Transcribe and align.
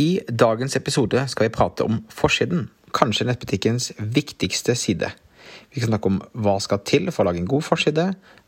I 0.00 0.20
dagens 0.28 0.76
episode 0.76 1.20
skal 1.28 1.48
vi 1.48 1.54
prate 1.54 1.84
om 1.84 2.00
forsiden, 2.12 2.70
kanskje 2.96 3.26
nettbutikkens 3.28 3.90
viktigste 3.98 4.76
side. 4.78 5.10
Vi 5.72 5.80
skal 5.80 5.92
snakke 5.92 6.08
om 6.08 6.20
hva 6.44 6.56
skal 6.64 6.80
til 6.88 7.10
for 7.12 7.24
å 7.24 7.30
lage 7.30 7.42
en 7.42 7.50
god 7.50 7.66
forside, 7.66 8.06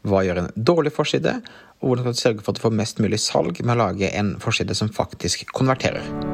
hva 0.09 0.22
gjør 0.25 0.45
en 0.45 0.53
dårlig 0.57 0.95
forside, 0.96 1.38
og 1.80 1.91
hvordan 1.91 2.04
skal 2.04 2.15
du 2.15 2.22
sørge 2.22 2.46
for 2.46 2.54
at 2.54 2.61
du 2.61 2.65
får 2.65 2.79
mest 2.80 3.03
mulig 3.04 3.21
salg 3.21 3.61
med 3.61 3.77
å 3.77 3.83
lage 3.87 4.12
en 4.12 4.37
forside 4.41 4.77
som 4.79 4.93
faktisk 4.93 5.46
konverterer. 5.53 6.34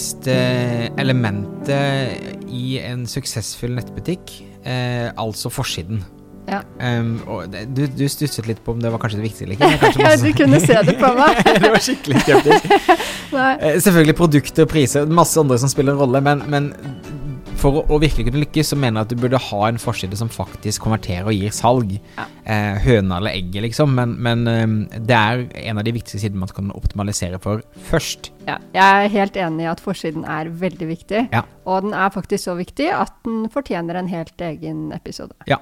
viktigste 0.00 0.34
elementet 0.96 2.48
i 2.48 2.78
en 2.80 3.04
suksessfull 3.06 3.74
nettbutikk, 3.76 4.32
eh, 4.64 5.10
altså 5.20 5.50
forsiden. 5.52 6.02
Ja. 6.48 6.62
Um, 6.80 7.20
du, 7.76 7.84
du 7.86 8.08
stusset 8.08 8.48
litt 8.48 8.62
på 8.64 8.72
om 8.72 8.80
det 8.80 8.90
var 8.90 8.98
kanskje 8.98 9.20
det 9.20 9.26
viktigste 9.28 9.44
eller 9.44 9.54
ikke? 9.54 10.00
Ja, 10.02 10.16
du 10.16 10.32
kunne 10.34 10.58
se 10.64 10.78
det 10.88 10.96
på 10.98 11.10
meg. 11.14 11.42
det 11.62 11.70
var 11.70 11.84
skikkelig 11.84 12.24
skeptisk. 12.24 12.70
Eh, 13.30 13.76
Selvfølgelig 13.78 14.16
produkter 14.18 14.64
og 14.66 14.72
priser, 14.72 15.04
masse 15.06 15.38
andre 15.38 15.54
som 15.62 15.70
spiller 15.70 15.94
en 15.94 16.00
rolle, 16.00 16.18
men, 16.24 16.40
men 16.50 16.64
for 17.60 17.78
å, 17.78 17.84
å 17.86 17.98
virkelig 18.02 18.24
kunne 18.26 18.40
lykkes, 18.42 18.72
så 18.72 18.78
mener 18.80 18.98
jeg 18.98 19.06
at 19.06 19.12
du 19.12 19.20
burde 19.22 19.38
ha 19.44 19.60
en 19.68 19.78
forside 19.78 20.18
som 20.18 20.32
faktisk 20.32 20.82
konverterer 20.82 21.28
og 21.30 21.36
gir 21.36 21.54
salg. 21.54 21.92
Ja. 22.16 22.26
Eh, 22.50 22.80
høna 22.82 23.20
eller 23.20 23.36
egget, 23.36 23.62
liksom. 23.62 23.92
Men, 23.94 24.16
men 24.18 24.40
eh, 24.50 24.98
det 25.06 25.14
er 25.14 25.44
en 25.68 25.78
av 25.78 25.86
de 25.86 25.94
viktigste 25.94 26.18
sidene 26.18 26.42
man 26.42 26.50
kan 26.50 26.72
optimalisere 26.74 27.38
for 27.42 27.62
først. 27.90 28.32
Ja, 28.48 28.56
jeg 28.74 29.04
er 29.04 29.12
helt 29.12 29.36
enig 29.38 29.66
i 29.66 29.70
at 29.70 29.82
forsiden 29.84 30.24
er 30.26 30.48
veldig 30.58 30.88
viktig. 30.88 31.26
Ja. 31.30 31.44
Og 31.68 31.84
den 31.84 31.92
er 31.94 32.10
faktisk 32.10 32.48
så 32.48 32.56
viktig 32.58 32.88
at 32.90 33.12
den 33.26 33.44
fortjener 33.52 34.00
en 34.00 34.08
helt 34.10 34.40
egen 34.42 34.88
episode. 34.96 35.36
Ja. 35.46 35.60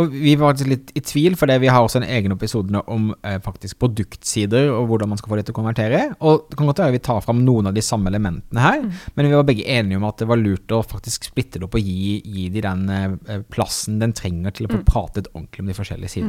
Og 0.00 0.14
vi 0.14 0.32
var 0.40 0.56
litt 0.64 0.94
i 0.96 1.02
tvil, 1.04 1.36
for 1.36 1.50
vi 1.50 1.68
har 1.68 1.84
også 1.84 2.00
en 2.00 2.08
egen 2.08 2.32
episode 2.32 2.80
om 2.86 3.10
eh, 3.26 3.36
faktisk 3.42 3.80
produktsider 3.82 4.70
og 4.72 4.86
hvordan 4.88 5.12
man 5.12 5.20
skal 5.20 5.34
få 5.34 5.40
det 5.40 5.46
til 5.48 5.56
å 5.56 5.58
konvertere. 5.58 6.02
Og 6.24 6.46
det 6.48 6.56
kan 6.56 6.70
godt 6.70 6.80
være 6.84 6.96
vi 6.96 7.02
tar 7.04 7.20
fram 7.26 7.42
noen 7.44 7.68
av 7.68 7.76
de 7.76 7.84
samme 7.84 8.08
elementene 8.08 8.62
her, 8.62 8.86
men 9.16 9.28
vi 9.28 9.34
var 9.34 9.48
begge 9.48 9.66
enige 9.68 10.00
om 10.00 10.08
at 10.08 10.22
det 10.22 10.30
var 10.30 10.40
lurt 10.40 10.72
å 10.72 10.80
faktisk 10.86 11.28
splitte 11.28 11.60
det 11.60 11.68
opp 11.68 11.76
og 11.76 11.84
gi, 11.84 12.22
gi 12.22 12.48
de 12.54 12.64
den 12.64 12.88
eh, 12.94 13.44
plassen 13.52 14.00
den 14.00 14.14
trenger 14.16 14.54
til 14.56 14.70
å 14.70 14.72
få 14.72 14.80
pratet 14.86 15.28
ordentlig 15.34 15.66
om 15.66 15.68
de 15.72 15.76
forskjellige 15.76 16.14
sidene. 16.14 16.21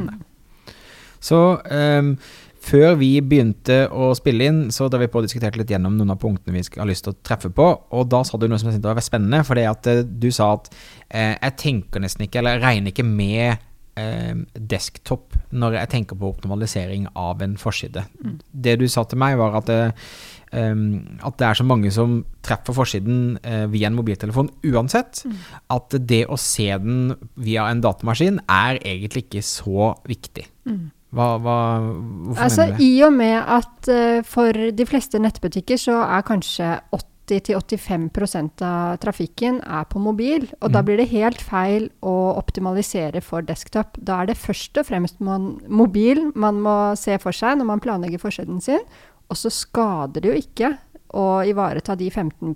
Så 1.24 1.40
um, 1.64 2.14
før 2.64 2.96
vi 3.00 3.10
begynte 3.24 3.84
å 3.92 4.10
spille 4.16 4.48
inn, 4.48 4.62
så 4.72 4.88
da 4.92 5.00
vi 5.00 5.10
på 5.12 5.22
diskuterte 5.24 5.60
litt 5.60 5.72
gjennom 5.72 5.96
noen 5.98 6.14
av 6.14 6.20
punktene 6.22 6.56
vi 6.56 6.64
har 6.76 6.88
lyst 6.88 7.06
til 7.06 7.14
å 7.14 7.20
treffe 7.26 7.50
på, 7.52 7.66
og 7.96 8.08
da 8.12 8.22
sa 8.24 8.40
du 8.40 8.46
noe 8.48 8.60
som 8.60 8.70
jeg 8.70 8.78
syntes 8.78 8.96
var 8.96 9.04
spennende, 9.04 9.44
for 9.46 9.60
det 9.60 9.66
at 9.70 9.90
eh, 9.90 10.02
du 10.04 10.30
sa 10.34 10.54
at 10.56 10.70
eh, 11.08 11.34
jeg 11.34 11.56
tenker 11.60 12.04
nesten 12.04 12.26
ikke, 12.26 12.40
eller 12.40 12.58
jeg 12.58 12.64
regner 12.64 12.94
ikke 12.94 13.06
med 13.08 13.64
eh, 14.00 14.34
desktop 14.74 15.36
når 15.54 15.78
jeg 15.80 15.92
tenker 15.92 16.18
på 16.18 16.30
optimalisering 16.34 17.08
av 17.20 17.42
en 17.44 17.58
forside. 17.60 18.06
Det 18.50 18.78
du 18.80 18.86
sa 18.90 19.04
til 19.08 19.20
meg 19.22 19.36
var 19.40 19.60
at 19.60 19.72
eh, 19.72 20.08
at 20.54 21.38
det 21.40 21.46
er 21.48 21.58
så 21.58 21.66
mange 21.66 21.90
som 21.94 22.18
treffer 22.44 22.76
forsiden 22.76 23.38
eh, 23.42 23.64
via 23.72 23.88
en 23.90 23.96
mobiltelefon 23.98 24.52
uansett, 24.70 25.24
at 25.72 25.96
det 25.98 26.24
å 26.30 26.38
se 26.40 26.68
den 26.78 27.14
via 27.34 27.68
en 27.70 27.82
datamaskin 27.84 28.42
er 28.46 28.78
egentlig 28.82 29.26
ikke 29.26 29.44
så 29.46 29.94
viktig. 30.08 30.46
Hva, 31.14 31.34
hva, 31.38 31.56
hvorfor 31.80 32.42
Altså, 32.42 32.64
mener 32.64 32.76
du 32.76 32.78
det? 32.78 32.86
I 32.90 33.02
og 33.06 33.12
med 33.14 33.36
at 33.38 33.90
uh, 33.90 34.20
for 34.26 34.62
de 34.78 34.86
fleste 34.88 35.20
nettbutikker 35.22 35.78
så 35.78 36.00
er 36.02 36.24
kanskje 36.26 36.70
80-85% 37.30 38.64
av 38.66 38.98
trafikken 39.04 39.60
er 39.62 39.86
på 39.90 40.02
mobil, 40.02 40.48
og 40.60 40.74
da 40.74 40.82
blir 40.84 40.98
det 41.00 41.08
helt 41.14 41.40
feil 41.40 41.88
å 42.04 42.34
optimalisere 42.34 43.22
for 43.24 43.46
desktop. 43.46 43.96
Da 43.96 44.22
er 44.22 44.32
det 44.32 44.40
først 44.42 44.82
og 44.82 44.90
fremst 44.90 45.22
man, 45.24 45.54
mobil 45.70 46.26
man 46.34 46.60
må 46.64 46.76
se 47.00 47.16
for 47.22 47.36
seg 47.36 47.60
når 47.60 47.70
man 47.70 47.84
planlegger 47.84 48.22
forsiden 48.22 48.60
sin, 48.64 48.82
og 49.28 49.38
så 49.38 49.52
skader 49.52 50.20
det 50.20 50.30
jo 50.30 50.36
ikke 50.38 50.70
å 51.14 51.26
ivareta 51.46 51.96
de 51.98 52.10
15 52.10 52.54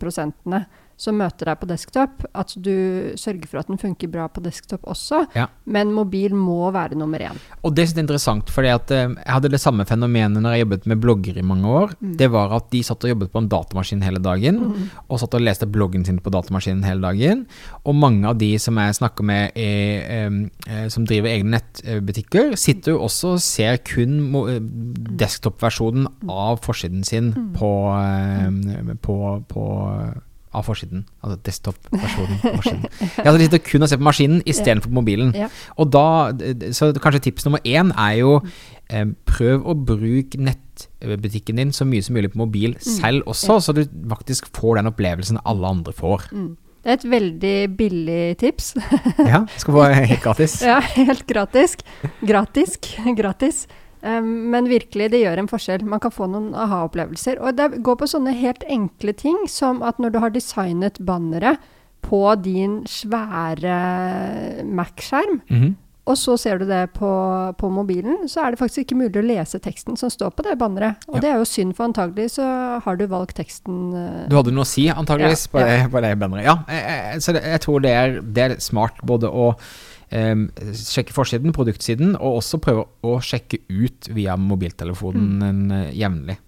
som 0.98 1.14
møter 1.20 1.46
deg 1.52 1.60
på 1.60 1.68
desktop, 1.70 2.24
at 2.34 2.52
du 2.58 3.14
sørger 3.18 3.46
for 3.46 3.60
at 3.62 3.68
den 3.70 3.78
funker 3.78 4.10
bra 4.10 4.26
på 4.28 4.42
desktop 4.42 4.82
også, 4.90 5.24
Ja. 5.36 5.46
men 5.64 5.92
mobil 5.94 6.34
må 6.34 6.72
være 6.74 6.96
nummer 6.98 7.18
én. 7.22 7.38
Og 7.62 7.74
det 7.74 7.86
er 7.86 8.00
interessant, 8.02 8.50
for 8.50 8.66
eh, 8.66 8.74
jeg 8.90 9.16
hadde 9.26 9.48
det 9.52 9.60
samme 9.62 9.86
fenomenet 9.86 10.42
når 10.42 10.56
jeg 10.56 10.64
jobbet 10.66 10.86
med 10.90 11.00
blogger 11.00 11.38
i 11.38 11.42
mange 11.46 11.66
år. 11.70 11.94
Det 12.00 12.30
var 12.30 12.52
at 12.56 12.70
de 12.72 12.82
satt 12.82 13.04
og 13.04 13.10
jobbet 13.14 13.30
på 13.32 13.38
en 13.38 13.48
datamaskin 13.48 14.02
hele 14.02 14.18
dagen, 14.18 14.58
og 15.08 15.20
satt 15.22 15.34
og 15.38 15.40
leste 15.46 15.66
bloggen 15.70 16.04
sin 16.04 16.18
på 16.18 16.30
datamaskinen 16.34 16.82
hele 16.84 17.00
dagen. 17.00 17.46
Og 17.86 17.94
mange 17.94 18.26
av 18.28 18.36
de 18.38 18.50
som 18.58 18.74
jeg 18.76 18.98
snakker 18.98 19.22
med 19.24 19.52
er, 19.54 20.02
eh, 20.26 20.48
eh, 20.66 20.88
som 20.88 21.06
driver 21.06 21.28
egne 21.30 21.58
nettbutikker, 21.60 22.56
sitter 22.58 22.92
jo 22.96 23.04
også 23.06 23.34
og 23.36 23.40
ser 23.44 23.76
kun 23.86 24.18
eh, 24.48 24.58
desktop-versjonen 25.22 26.08
av 26.28 26.58
forsiden 26.64 27.04
sin 27.06 27.32
på, 27.56 27.70
eh, 27.94 28.94
på, 29.02 29.18
på 29.48 29.66
av 30.58 30.66
forsiden. 30.66 31.04
Altså 31.22 31.38
desktop-versjonen 31.48 32.38
av 32.42 32.58
forsiden. 32.58 32.84
Ja, 33.18 33.24
hadde 33.28 33.38
de 33.40 33.48
sitter 33.48 33.62
kun 33.64 33.86
og 33.86 33.90
ser 33.92 34.00
på 34.00 34.08
maskinen 34.08 34.42
istedenfor 34.48 34.90
på 34.92 34.98
mobilen. 35.00 35.32
Ja. 35.38 35.48
Og 35.78 35.90
da, 35.94 36.04
så 36.76 36.90
kanskje 36.98 37.24
tips 37.28 37.46
nummer 37.48 37.62
én 37.64 37.92
er 37.94 38.18
jo 38.20 38.36
eh, 38.90 39.06
prøv 39.28 39.66
å 39.68 39.76
bruke 39.78 40.40
nettbutikken 40.42 41.60
din 41.62 41.74
så 41.76 41.86
mye 41.88 42.04
som 42.04 42.18
mulig 42.18 42.32
på 42.34 42.42
mobil 42.42 42.76
selv 42.84 43.28
også, 43.30 43.60
så 43.64 43.76
du 43.76 43.84
faktisk 44.10 44.50
får 44.56 44.80
den 44.80 44.90
opplevelsen 44.92 45.40
alle 45.48 45.74
andre 45.76 45.94
får. 45.96 46.28
Det 46.32 46.92
er 46.92 47.00
et 47.00 47.10
veldig 47.10 47.56
billig 47.76 48.22
tips. 48.40 48.72
Ja, 49.18 49.42
skal 49.58 49.74
få 49.74 49.88
helt 50.12 50.22
gratis. 50.24 50.60
ja, 50.62 50.78
helt 50.94 51.26
gratis. 51.28 51.76
Gratis. 52.22 52.78
Gratis. 53.18 53.66
Um, 54.02 54.50
men 54.52 54.68
virkelig, 54.70 55.10
det 55.10 55.22
gjør 55.24 55.38
en 55.42 55.48
forskjell. 55.50 55.82
Man 55.84 56.00
kan 56.00 56.12
få 56.14 56.28
noen 56.30 56.52
aha-opplevelser. 56.54 57.40
Og 57.42 57.56
det 57.58 57.82
går 57.82 57.96
på 57.98 58.06
sånne 58.10 58.34
helt 58.38 58.62
enkle 58.70 59.12
ting 59.18 59.36
som 59.50 59.82
at 59.82 59.98
når 59.98 60.12
du 60.14 60.18
har 60.22 60.30
designet 60.30 61.00
banneret 61.04 61.58
på 62.06 62.20
din 62.40 62.84
svære 62.86 64.62
Mac-skjerm, 64.64 65.40
Mhm. 65.50 65.76
og 66.06 66.16
så 66.16 66.38
ser 66.38 66.58
du 66.58 66.64
det 66.64 66.92
på, 66.94 67.08
på 67.58 67.68
mobilen, 67.70 68.28
så 68.28 68.46
er 68.46 68.50
det 68.54 68.58
faktisk 68.60 68.78
ikke 68.86 68.96
mulig 68.96 69.18
å 69.20 69.26
lese 69.26 69.58
teksten 69.60 69.96
som 69.98 70.08
står 70.08 70.30
på 70.32 70.42
det 70.46 70.54
banneret. 70.58 70.96
Og 71.08 71.16
Ja. 71.16 71.20
det 71.20 71.30
er 71.30 71.36
jo 71.38 71.44
synd, 71.44 71.74
for 71.76 71.84
antagelig 71.88 72.30
så 72.38 72.80
har 72.82 72.96
du 72.96 73.06
valgt 73.06 73.36
teksten 73.36 73.92
eh, 73.94 74.28
Du 74.28 74.36
hadde 74.36 74.52
noe 74.54 74.64
å 74.64 74.66
si, 74.66 74.86
antageligvis, 74.88 75.48
Ja, 75.48 75.52
på, 75.52 75.58
ja. 75.60 75.66
det, 75.66 75.90
på 75.92 76.00
det, 76.00 76.18
banneret. 76.18 76.44
Ja, 76.44 76.56
jeg, 76.68 76.84
jeg, 77.12 77.20
så 77.22 77.32
det, 77.34 77.42
jeg 77.44 77.60
tror 77.60 77.80
det 77.82 77.90
er, 77.90 78.20
det 78.22 78.38
er 78.52 78.56
smart 78.60 78.94
både 79.04 79.28
å 79.28 79.54
sjekke 80.10 81.12
forsiden, 81.12 81.52
produktsiden, 81.52 82.14
og 82.16 82.40
også 82.42 82.60
prøve 82.64 82.86
å 83.04 83.18
sjekke 83.20 83.60
ut 83.68 84.08
via 84.16 84.36
mobiltelefonen 84.36 85.38
Mm. 85.38 85.72
eh, 85.72 85.90
jevnlig. 86.00 86.38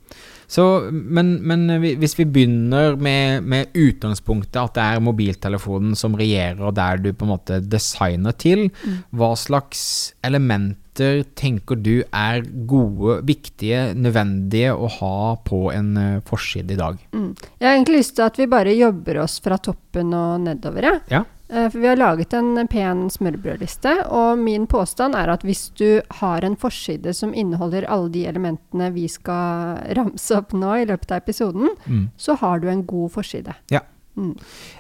Så, 0.51 0.91
men, 0.91 1.37
men 1.47 1.69
hvis 2.01 2.17
vi 2.19 2.25
begynner 2.27 2.97
med, 2.99 3.45
med 3.47 3.69
utgangspunktet 3.79 4.57
at 4.59 4.75
det 4.75 4.83
er 4.83 5.01
mobiltelefonen 5.07 5.93
som 5.95 6.17
regjerer, 6.19 6.59
og 6.67 6.75
der 6.75 6.99
du 6.99 7.13
på 7.13 7.23
en 7.23 7.31
måte 7.37 7.61
designer 7.63 8.33
til, 8.35 8.71
Mm. 8.85 8.97
hva 9.15 9.37
slags 9.39 10.13
elementer 10.27 11.23
tenker 11.39 11.79
du 11.81 12.03
er 12.13 12.43
gode, 12.67 13.21
viktige, 13.25 13.95
nødvendige 13.95 14.75
å 14.75 14.89
ha 14.99 15.37
på 15.47 15.71
en 15.73 15.97
eh, 15.97 16.21
forside 16.27 16.75
i 16.75 16.81
dag? 16.81 16.99
Mm. 17.15 17.31
Jeg 17.61 17.69
har 17.69 17.77
egentlig 17.79 18.01
lyst 18.03 18.17
til 18.17 18.27
at 18.27 18.37
vi 18.43 18.47
bare 18.51 18.75
jobber 18.75 19.23
oss 19.23 19.39
fra 19.41 19.57
toppen 19.57 20.13
og 20.19 20.41
nedover. 20.49 20.83
Ja. 20.83 20.99
Ja. 21.11 21.23
Eh, 21.53 21.67
For 21.71 21.79
vi 21.83 21.89
har 21.91 21.97
laget 21.99 22.33
en 22.39 22.67
pen 22.71 23.09
smørbrødliste, 23.11 23.95
og 24.07 24.39
min 24.39 24.67
påstand 24.71 25.15
er 25.19 25.33
at 25.33 25.43
hvis 25.43 25.69
du 25.79 26.01
har 26.21 26.45
en 26.47 26.57
forside 26.57 27.13
som 27.17 27.35
inneholder 27.35 27.89
alle 27.91 28.11
de 28.15 28.27
elementene 28.31 28.93
vi 28.95 29.09
skal 29.11 29.81
ramse 29.99 30.37
opp 30.37 30.53
nå 30.55 30.77
i 30.83 30.87
løpet 30.87 31.11
av 31.11 31.23
episoden, 31.25 31.71
Mm. 31.87 32.11
så 32.17 32.37
har 32.39 32.61
du 32.61 32.69
en 32.69 32.85
god 32.87 33.11
forside. 33.11 33.55
Ja. 33.71 33.81
Mm. 34.17 34.35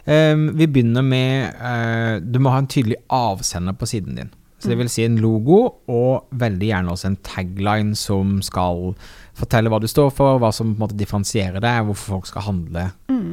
Um, 0.07 0.49
vi 0.59 0.67
begynner 0.67 1.03
med 1.07 1.55
uh, 1.55 2.19
Du 2.21 2.39
må 2.41 2.51
ha 2.51 2.59
en 2.59 2.67
tydelig 2.67 2.97
avsender 3.09 3.73
på 3.79 3.87
siden 3.87 4.17
din. 4.17 4.31
Så 4.61 4.69
det 4.69 4.77
vil 4.77 4.89
si 4.93 5.05
en 5.07 5.17
logo, 5.17 5.71
og 5.89 6.27
veldig 6.37 6.67
gjerne 6.69 6.91
også 6.93 7.07
en 7.07 7.17
tagline 7.25 7.95
som 7.97 8.43
skal 8.43 8.95
fortelle 9.33 9.71
hva 9.73 9.79
du 9.81 9.87
står 9.89 10.11
for, 10.13 10.37
hva 10.39 10.51
som 10.53 10.75
på 10.75 10.77
en 10.77 10.83
måte 10.83 10.99
differensierer 11.01 11.63
deg, 11.65 11.87
hvorfor 11.87 12.19
folk 12.19 12.27
skal 12.29 12.43
handle 12.43 12.91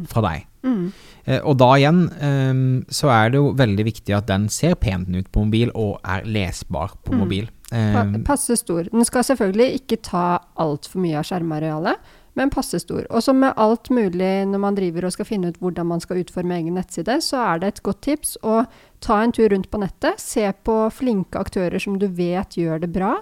fra 0.07 0.21
deg. 0.23 0.45
Mm. 0.63 0.93
Eh, 1.27 1.44
og 1.44 1.59
da 1.59 1.74
igjen 1.75 2.06
ehm, 2.24 2.65
så 2.88 3.12
er 3.12 3.33
det 3.33 3.41
jo 3.41 3.51
veldig 3.59 3.85
viktig 3.89 4.15
at 4.15 4.29
den 4.31 4.47
ser 4.53 4.77
pent 4.79 5.12
ut 5.12 5.27
på 5.31 5.44
mobil 5.44 5.74
og 5.75 6.00
er 6.07 6.25
lesbar 6.25 6.95
på 7.03 7.19
mobil. 7.19 7.50
Pa 7.51 7.53
Um, 7.68 8.21
passe 8.24 8.56
stor. 8.56 8.85
Den 8.94 9.03
skal 9.03 9.25
selvfølgelig 9.27 9.81
ikke 9.81 9.97
ta 10.00 10.38
altfor 10.56 11.01
mye 11.03 11.18
av 11.19 11.25
skjermarealet, 11.27 12.00
men 12.39 12.51
passe 12.53 12.79
stor. 12.79 13.01
Og 13.12 13.19
som 13.25 13.41
med 13.41 13.57
alt 13.59 13.89
mulig 13.91 14.29
når 14.47 14.62
man 14.63 14.77
driver 14.77 15.07
og 15.07 15.12
skal 15.12 15.27
finne 15.27 15.51
ut 15.51 15.57
hvordan 15.59 15.89
man 15.89 16.00
skal 16.00 16.21
utforme 16.21 16.56
egen 16.62 16.77
nettside, 16.79 17.18
så 17.25 17.41
er 17.44 17.59
det 17.59 17.73
et 17.73 17.81
godt 17.83 18.00
tips 18.07 18.38
å 18.39 18.62
ta 19.03 19.19
en 19.19 19.35
tur 19.35 19.50
rundt 19.51 19.68
på 19.68 19.81
nettet, 19.83 20.21
se 20.21 20.45
på 20.63 20.77
flinke 20.95 21.44
aktører 21.44 21.81
som 21.81 22.00
du 22.00 22.07
vet 22.07 22.56
gjør 22.56 22.85
det 22.85 22.91
bra, 22.95 23.18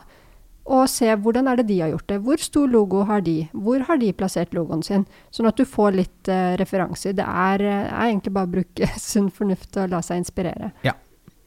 og 0.65 0.87
se 0.89 1.11
hvordan 1.13 1.47
er 1.47 1.59
det 1.59 1.67
de 1.69 1.79
har 1.83 1.91
gjort 1.93 2.07
det. 2.09 2.19
Hvor 2.25 2.41
stor 2.41 2.69
logo 2.71 3.03
har 3.05 3.21
de? 3.25 3.37
Hvor 3.53 3.85
har 3.85 3.99
de 4.01 4.13
plassert 4.17 4.55
logoen 4.57 4.81
sin? 4.85 5.05
Sånn 5.33 5.49
at 5.49 5.59
du 5.59 5.65
får 5.69 5.97
litt 5.99 6.31
uh, 6.31 6.55
referanser. 6.57 7.13
Det 7.17 7.25
er, 7.25 7.61
uh, 7.61 7.89
er 7.91 8.07
egentlig 8.09 8.33
bare 8.33 8.49
å 8.49 8.55
bruke 8.57 8.89
sunn 9.01 9.29
fornuft 9.33 9.77
og 9.81 9.93
la 9.93 10.01
seg 10.05 10.23
inspirere. 10.23 10.73
Ja, 10.87 10.97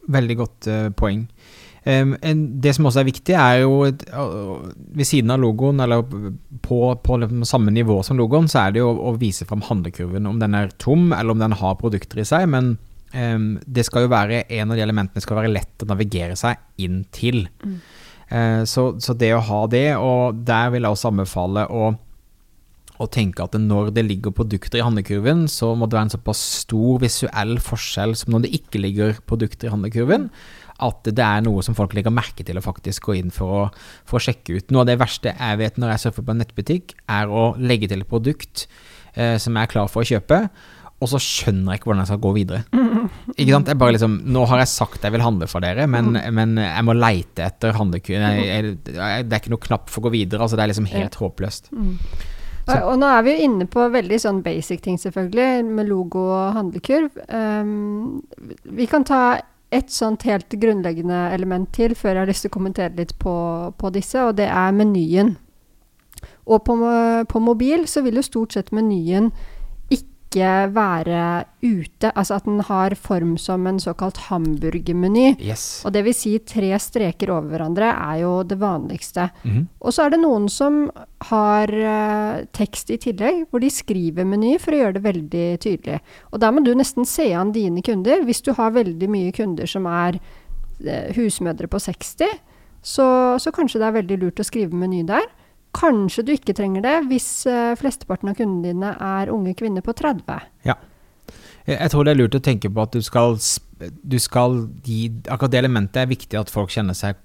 Veldig 0.08 0.36
godt 0.38 0.68
uh, 0.72 0.88
poeng. 0.96 1.26
Um, 1.84 2.14
det 2.60 2.72
som 2.76 2.88
også 2.88 3.02
er 3.02 3.08
viktig, 3.08 3.34
er 3.36 3.62
jo 3.62 3.82
ved 3.84 5.06
siden 5.08 5.32
av 5.32 5.40
logoen, 5.40 5.80
eller 5.84 6.02
på, 6.64 6.78
på 7.04 7.18
liksom 7.22 7.44
samme 7.48 7.72
nivå 7.72 8.00
som 8.04 8.18
logoen, 8.20 8.48
så 8.48 8.62
er 8.64 8.74
det 8.74 8.82
jo 8.82 8.90
å, 8.90 9.10
å 9.10 9.14
vise 9.20 9.46
fram 9.48 9.64
handlekurven. 9.68 10.28
Om 10.28 10.40
den 10.40 10.56
er 10.56 10.72
tom, 10.80 11.10
eller 11.12 11.36
om 11.36 11.44
den 11.44 11.56
har 11.60 11.78
produkter 11.80 12.22
i 12.22 12.26
seg. 12.28 12.48
Men 12.52 12.74
um, 13.12 13.50
det 13.66 13.84
skal 13.88 14.06
jo 14.06 14.12
være 14.14 14.46
en 14.46 14.72
av 14.72 14.80
de 14.80 14.84
elementene 14.84 15.24
skal 15.24 15.42
være 15.42 15.52
lett 15.52 15.84
å 15.84 15.90
navigere 15.92 16.36
seg 16.40 16.60
inn 16.84 17.02
til. 17.14 17.44
Eh, 17.64 17.78
så, 18.28 18.82
så 19.00 19.14
det 19.16 19.30
å 19.32 19.40
ha 19.40 19.62
det, 19.72 19.86
og 19.96 20.42
der 20.44 20.74
vil 20.74 20.84
jeg 20.84 20.96
også 20.96 21.08
anbefale 21.08 21.62
å 21.72 21.94
og 22.98 23.10
tenke 23.14 23.44
at 23.44 23.54
når 23.60 23.92
det 23.94 24.04
ligger 24.06 24.34
produkter 24.34 24.80
i 24.80 24.84
handlekurven, 24.84 25.46
så 25.50 25.70
må 25.78 25.86
det 25.86 25.98
være 25.98 26.08
en 26.08 26.16
såpass 26.16 26.40
stor 26.64 26.98
visuell 27.02 27.58
forskjell 27.62 28.16
som 28.18 28.34
når 28.34 28.46
det 28.46 28.54
ikke 28.58 28.82
ligger 28.82 29.20
produkter 29.28 29.68
i 29.68 29.74
handlekurven, 29.74 30.26
at 30.82 31.06
det 31.06 31.24
er 31.24 31.42
noe 31.46 31.62
som 31.66 31.76
folk 31.78 31.94
legger 31.96 32.14
merke 32.14 32.44
til 32.46 32.58
og 32.58 32.66
faktisk 32.66 33.08
går 33.08 33.20
inn 33.20 33.32
for 33.34 33.54
å, 33.54 33.62
for 34.06 34.18
å 34.18 34.22
sjekke 34.22 34.58
ut. 34.58 34.74
Noe 34.74 34.84
av 34.84 34.90
det 34.90 34.98
verste 35.00 35.34
jeg 35.34 35.60
vet 35.62 35.78
når 35.78 35.94
jeg 35.94 36.04
surfer 36.06 36.26
på 36.26 36.34
en 36.34 36.42
nettbutikk, 36.42 36.94
er 37.10 37.30
å 37.30 37.52
legge 37.58 37.90
til 37.90 38.02
et 38.02 38.10
produkt 38.10 38.66
eh, 39.14 39.36
som 39.42 39.54
jeg 39.54 39.66
er 39.66 39.72
klar 39.74 39.90
for 39.90 40.02
å 40.02 40.10
kjøpe, 40.10 40.44
og 41.00 41.06
så 41.12 41.18
skjønner 41.22 41.72
jeg 41.72 41.78
ikke 41.80 41.88
hvordan 41.92 42.00
jeg 42.02 42.10
skal 42.10 42.22
gå 42.24 42.32
videre. 42.34 42.62
Ikke 43.38 43.52
sant? 43.54 43.68
Jeg 43.70 43.78
bare 43.78 43.92
liksom, 43.94 44.16
nå 44.34 44.40
har 44.50 44.58
jeg 44.64 44.70
sagt 44.72 45.04
jeg 45.06 45.12
vil 45.14 45.22
handle 45.22 45.46
for 45.46 45.62
dere, 45.62 45.86
men, 45.86 46.12
men 46.34 46.56
jeg 46.58 46.84
må 46.88 46.96
leite 46.98 47.44
etter 47.46 47.72
handlekurven. 47.76 48.24
Jeg- 48.42 48.64
jeg- 48.84 49.28
Det 49.28 49.32
er 49.32 49.38
ikke 49.38 49.50
noe 49.54 49.62
knapp 49.68 49.88
for 49.88 50.00
å 50.00 50.08
gå 50.08 50.10
videre. 50.16 50.40
altså 50.42 50.56
Det 50.56 50.64
er 50.64 50.72
liksom 50.72 50.86
helt 50.90 51.14
håpløst. 51.14 51.70
Så- 51.70 52.76
Og, 52.82 52.82
og 52.92 52.98
nå 52.98 53.06
er 53.06 53.22
vi 53.22 53.30
jo 53.36 53.44
inne 53.46 53.66
på 53.66 53.86
veldig 53.90 54.18
sånn 54.20 54.42
basic 54.42 54.82
ting, 54.82 54.98
selvfølgelig, 54.98 55.64
med 55.64 55.88
logo 55.88 56.18
og 56.34 56.54
handlekurv. 56.54 57.10
Um, 57.32 58.22
vi 58.64 58.86
kan 58.86 59.04
ta 59.04 59.40
et 59.72 59.88
sånt 59.90 60.22
helt 60.24 60.48
grunnleggende 60.50 61.32
element 61.32 61.70
til 61.72 61.94
før 61.94 62.14
jeg 62.14 62.18
har 62.18 62.26
lyst 62.26 62.42
til 62.42 62.50
å 62.50 62.56
kommentere 62.58 62.96
litt 62.96 63.14
på, 63.18 63.72
på 63.78 63.92
disse, 63.92 64.16
og 64.20 64.36
det 64.36 64.48
er 64.48 64.72
menyen. 64.72 65.36
Og 66.48 66.64
på, 66.64 66.74
på 67.28 67.40
mobil 67.40 67.84
så 67.86 68.02
vil 68.02 68.14
jo 68.18 68.22
stort 68.22 68.52
sett 68.56 68.70
menyen 68.72 69.30
ikke 70.28 70.68
være 70.76 71.44
ute, 71.64 72.10
altså 72.12 72.36
at 72.36 72.44
den 72.44 72.60
har 72.60 72.94
form 72.94 73.36
som 73.40 73.66
en 73.66 73.80
såkalt 73.80 74.18
hamburgermeny. 74.28 75.34
Yes. 75.40 75.82
Og 75.86 75.92
det 75.92 76.04
vil 76.04 76.14
si 76.14 76.36
tre 76.44 76.70
streker 76.78 77.32
over 77.32 77.48
hverandre 77.54 77.88
er 77.88 78.20
jo 78.22 78.42
det 78.44 78.58
vanligste. 78.60 79.30
Mhm. 79.42 79.68
Og 79.80 79.92
så 79.92 80.04
er 80.04 80.10
det 80.10 80.20
noen 80.20 80.48
som 80.48 80.90
har 81.30 81.72
uh, 81.72 82.44
tekst 82.52 82.90
i 82.90 82.98
tillegg, 82.98 83.46
hvor 83.50 83.60
de 83.60 83.70
skriver 83.72 84.28
meny 84.28 84.58
for 84.60 84.72
å 84.72 84.82
gjøre 84.82 84.98
det 84.98 85.06
veldig 85.06 85.46
tydelig. 85.64 86.00
Og 86.32 86.40
der 86.40 86.52
må 86.52 86.62
du 86.64 86.74
nesten 86.76 87.08
se 87.08 87.32
an 87.32 87.52
dine 87.52 87.82
kunder. 87.82 88.22
Hvis 88.24 88.44
du 88.44 88.52
har 88.52 88.76
veldig 88.76 89.08
mye 89.08 89.32
kunder 89.32 89.66
som 89.66 89.88
er 89.88 90.20
uh, 90.20 91.08
husmødre 91.16 91.66
på 91.66 91.80
60, 91.80 92.38
så, 92.82 93.38
så 93.40 93.50
kanskje 93.50 93.80
det 93.80 93.88
er 93.88 94.00
veldig 94.02 94.18
lurt 94.22 94.40
å 94.40 94.46
skrive 94.46 94.76
meny 94.76 95.02
der. 95.08 95.24
Kanskje 95.76 96.24
du 96.24 96.32
ikke 96.34 96.54
trenger 96.56 96.84
det 96.84 96.94
hvis 97.10 97.28
eh, 97.50 97.74
flesteparten 97.78 98.30
av 98.30 98.38
kundene 98.38 98.72
dine 98.72 98.94
er 98.94 99.32
unge 99.32 99.54
kvinner 99.58 99.84
på 99.84 99.94
30. 99.96 100.46
Jeg 101.68 101.92
tror 101.92 102.06
det 102.06 102.14
er 102.14 102.20
lurt 102.22 102.36
å 102.38 102.40
tenke 102.40 102.70
på 102.72 102.80
at 102.80 102.94
du 102.96 103.04
skal, 103.04 103.34
du 103.76 104.16
skal 104.22 104.62
gi 104.86 105.10
Akkurat 105.28 105.52
det 105.52 105.58
elementet 105.60 105.98
er 106.00 106.08
viktig 106.08 106.38
at 106.40 106.52
folk 106.52 106.72
kjenner 106.72 106.96
seg 106.96 107.18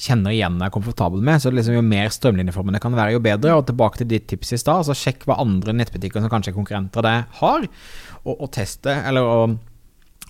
kjenner 0.00 0.32
igjen 0.32 0.60
er 0.62 0.72
komfortable 0.72 1.20
med. 1.24 1.40
Så 1.42 1.52
liksom 1.52 1.76
jo 1.76 1.82
mer 1.84 2.12
strømlinjeformene 2.12 2.80
kan 2.82 2.94
være, 2.96 3.14
jo 3.16 3.24
bedre. 3.24 3.56
Og 3.58 3.66
tilbake 3.68 4.00
til 4.00 4.08
ditt 4.12 4.28
tips 4.30 4.54
i 4.56 4.60
stad, 4.62 4.86
så 4.86 4.96
sjekk 4.96 5.26
hva 5.28 5.40
andre 5.42 5.74
nettbutikker 5.76 6.22
som 6.22 6.32
kanskje 6.32 6.54
er 6.54 6.56
konkurrenter 6.56 7.02
av 7.02 7.08
deg, 7.08 7.34
har, 7.42 7.66
og, 8.22 8.32
og 8.36 8.46
test 8.54 8.84
det. 8.86 8.96
Eller 9.10 9.26
og, 9.26 9.58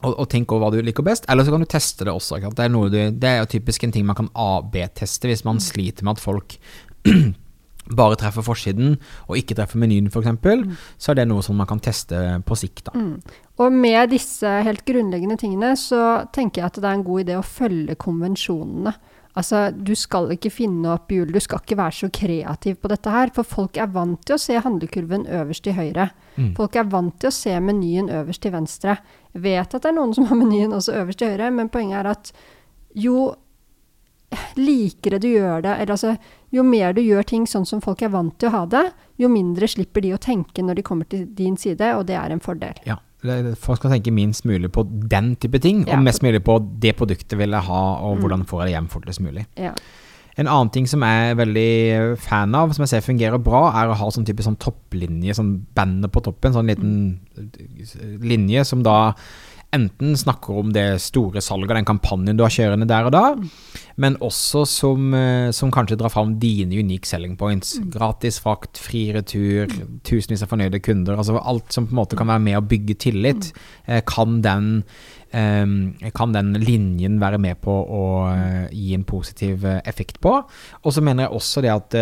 og, 0.00 0.10
og 0.16 0.26
tenk 0.32 0.50
over 0.50 0.66
hva 0.66 0.72
du 0.74 0.82
liker 0.86 1.06
best. 1.06 1.28
Eller 1.30 1.46
så 1.46 1.54
kan 1.54 1.62
du 1.62 1.70
teste 1.70 2.08
det 2.08 2.14
også. 2.14 2.40
Det 2.48 2.66
er, 2.66 2.74
du, 2.74 2.98
det 3.22 3.30
er 3.30 3.38
jo 3.42 3.52
typisk 3.54 3.86
en 3.86 3.94
ting 3.94 4.08
man 4.08 4.18
kan 4.18 4.32
AB-teste 4.34 5.30
hvis 5.30 5.46
man 5.46 5.62
sliter 5.62 6.06
med 6.06 6.18
at 6.18 6.24
folk 6.24 6.58
bare 7.96 8.18
treffer 8.20 8.44
forsiden 8.46 8.96
og 9.26 9.38
ikke 9.38 9.56
treffer 9.58 9.80
menyen 9.82 10.10
f.eks., 10.10 10.28
så 11.00 11.12
er 11.12 11.20
det 11.20 11.28
noe 11.30 11.44
som 11.44 11.58
man 11.58 11.68
kan 11.70 11.82
teste 11.82 12.18
på 12.46 12.58
sikt. 12.58 12.90
da. 12.90 13.06
Og 13.60 13.72
med 13.74 14.12
disse 14.14 14.48
helt 14.66 14.84
grunnleggende 14.88 15.38
tingene 15.40 15.74
så 15.78 16.26
tenker 16.34 16.62
jeg 16.62 16.70
at 16.70 16.80
det 16.80 16.88
er 16.88 16.98
en 16.98 17.06
god 17.06 17.24
idé 17.26 17.38
å 17.38 17.46
følge 17.46 17.98
konvensjonene. 18.00 18.94
Altså, 19.38 19.68
du 19.70 19.92
skal 19.94 20.32
ikke 20.34 20.50
finne 20.50 20.90
opp 20.96 21.12
hjul, 21.14 21.28
du 21.30 21.38
skal 21.42 21.60
ikke 21.62 21.78
være 21.78 21.96
så 22.00 22.08
kreativ 22.12 22.80
på 22.82 22.90
dette 22.90 23.12
her, 23.14 23.30
for 23.34 23.46
folk 23.46 23.78
er 23.78 23.92
vant 23.94 24.18
til 24.26 24.34
å 24.34 24.42
se 24.42 24.56
handlekurven 24.58 25.28
øverst 25.38 25.62
til 25.68 25.76
høyre. 25.76 26.08
Mm. 26.34 26.48
Folk 26.56 26.78
er 26.80 26.88
vant 26.90 27.14
til 27.22 27.30
å 27.30 27.36
se 27.36 27.54
menyen 27.62 28.10
øverst 28.10 28.42
til 28.42 28.54
venstre. 28.56 28.96
Jeg 29.36 29.44
vet 29.46 29.76
at 29.76 29.84
det 29.84 29.92
er 29.92 29.96
noen 30.00 30.16
som 30.16 30.26
har 30.26 30.40
menyen 30.40 30.74
også 30.74 30.96
øverst 30.98 31.22
til 31.22 31.30
høyre, 31.30 31.52
men 31.54 31.70
poenget 31.70 32.00
er 32.00 32.10
at 32.10 32.32
jo 32.98 33.30
likere 34.56 35.18
du 35.20 35.28
gjør 35.28 35.62
det, 35.64 35.76
eller 35.82 35.94
altså 35.96 36.16
jo 36.54 36.62
mer 36.66 36.92
du 36.94 37.00
gjør 37.02 37.26
ting 37.26 37.46
sånn 37.50 37.66
som 37.66 37.80
folk 37.82 38.02
er 38.02 38.12
vant 38.14 38.36
til 38.38 38.48
å 38.50 38.52
ha 38.54 38.64
det, 38.66 38.84
jo 39.18 39.28
mindre 39.28 39.66
slipper 39.70 40.02
de 40.04 40.12
å 40.14 40.18
tenke 40.22 40.62
når 40.62 40.76
de 40.80 40.82
kommer 40.86 41.08
til 41.10 41.26
din 41.34 41.56
side, 41.56 41.80
og 41.96 42.06
det 42.06 42.16
er 42.16 42.30
en 42.34 42.40
fordel. 42.40 42.74
Ja, 42.86 42.98
Folk 43.60 43.76
skal 43.82 43.90
tenke 43.92 44.08
minst 44.16 44.46
mulig 44.48 44.70
på 44.72 44.80
den 44.88 45.34
type 45.36 45.58
ting, 45.60 45.82
Ja. 45.86 45.98
og 45.98 46.04
mest 46.06 46.22
mulig 46.22 46.40
på 46.42 46.54
det 46.80 46.96
produktet 46.96 47.36
vil 47.36 47.50
jeg 47.50 47.60
ha, 47.66 47.82
og 48.00 48.16
Mm. 48.16 48.20
hvordan 48.22 48.46
får 48.46 48.60
jeg 48.62 48.66
det 48.68 48.74
hjem 48.80 48.88
fortest 48.88 49.20
mulig. 49.20 49.46
Ja. 49.58 49.74
En 50.38 50.46
annen 50.46 50.70
ting 50.72 50.86
som 50.86 51.00
jeg 51.02 51.32
er 51.32 51.34
veldig 51.36 52.18
fan 52.18 52.54
av, 52.54 52.72
som 52.72 52.82
jeg 52.82 52.88
ser 52.88 53.12
fungerer 53.12 53.36
bra, 53.44 53.68
er 53.76 53.88
å 53.90 53.94
ha 53.94 54.06
sånn 54.08 54.24
type 54.24 54.40
sånn 54.42 54.56
topplinje, 54.56 55.34
sånn 55.36 55.66
bandet 55.74 56.10
på 56.12 56.22
toppen, 56.22 56.54
sånn 56.54 56.66
liten 56.66 57.20
eh, 57.36 58.16
linje 58.26 58.64
som 58.64 58.82
da 58.82 59.12
enten 59.76 60.16
snakker 60.18 60.58
om 60.62 60.72
det 60.74 60.86
store 61.02 61.42
salget, 61.44 61.76
den 61.78 61.88
kampanjen 61.88 62.38
du 62.38 62.42
har 62.44 62.52
kjørende 62.54 62.88
der 62.90 63.06
og 63.06 63.14
da, 63.14 63.22
men 64.00 64.16
også 64.24 64.64
som, 64.66 65.12
eh, 65.14 65.50
som 65.54 65.70
kanskje 65.70 65.98
drar 66.00 66.12
fram 66.12 66.34
dine 66.42 66.74
unique 66.78 67.06
selling 67.06 67.36
points. 67.38 67.76
Gratis 67.92 68.40
frakt, 68.42 68.80
fri 68.80 69.10
retur, 69.14 69.70
tusenvis 70.06 70.42
av 70.42 70.50
fornøyde 70.50 70.82
kunder. 70.82 71.16
altså 71.16 71.38
Alt 71.38 71.72
som 71.72 71.86
på 71.86 71.94
en 71.94 72.00
måte 72.02 72.18
kan 72.18 72.30
være 72.30 72.44
med 72.48 72.58
å 72.58 72.66
bygge 72.66 72.98
tillit, 73.06 73.52
eh, 73.86 74.02
kan 74.06 74.40
den 74.42 74.84
eh, 75.32 76.10
kan 76.10 76.32
den 76.32 76.54
linjen 76.58 77.20
være 77.20 77.38
med 77.38 77.60
på 77.62 77.70
å 77.70 78.04
eh, 78.34 78.68
gi 78.72 78.94
en 78.94 79.04
positiv 79.04 79.64
effekt 79.84 80.20
på. 80.20 80.42
Og 80.82 80.92
så 80.92 81.00
mener 81.00 81.28
jeg 81.28 81.36
også 81.36 81.62
det 81.62 81.70
at 81.70 81.94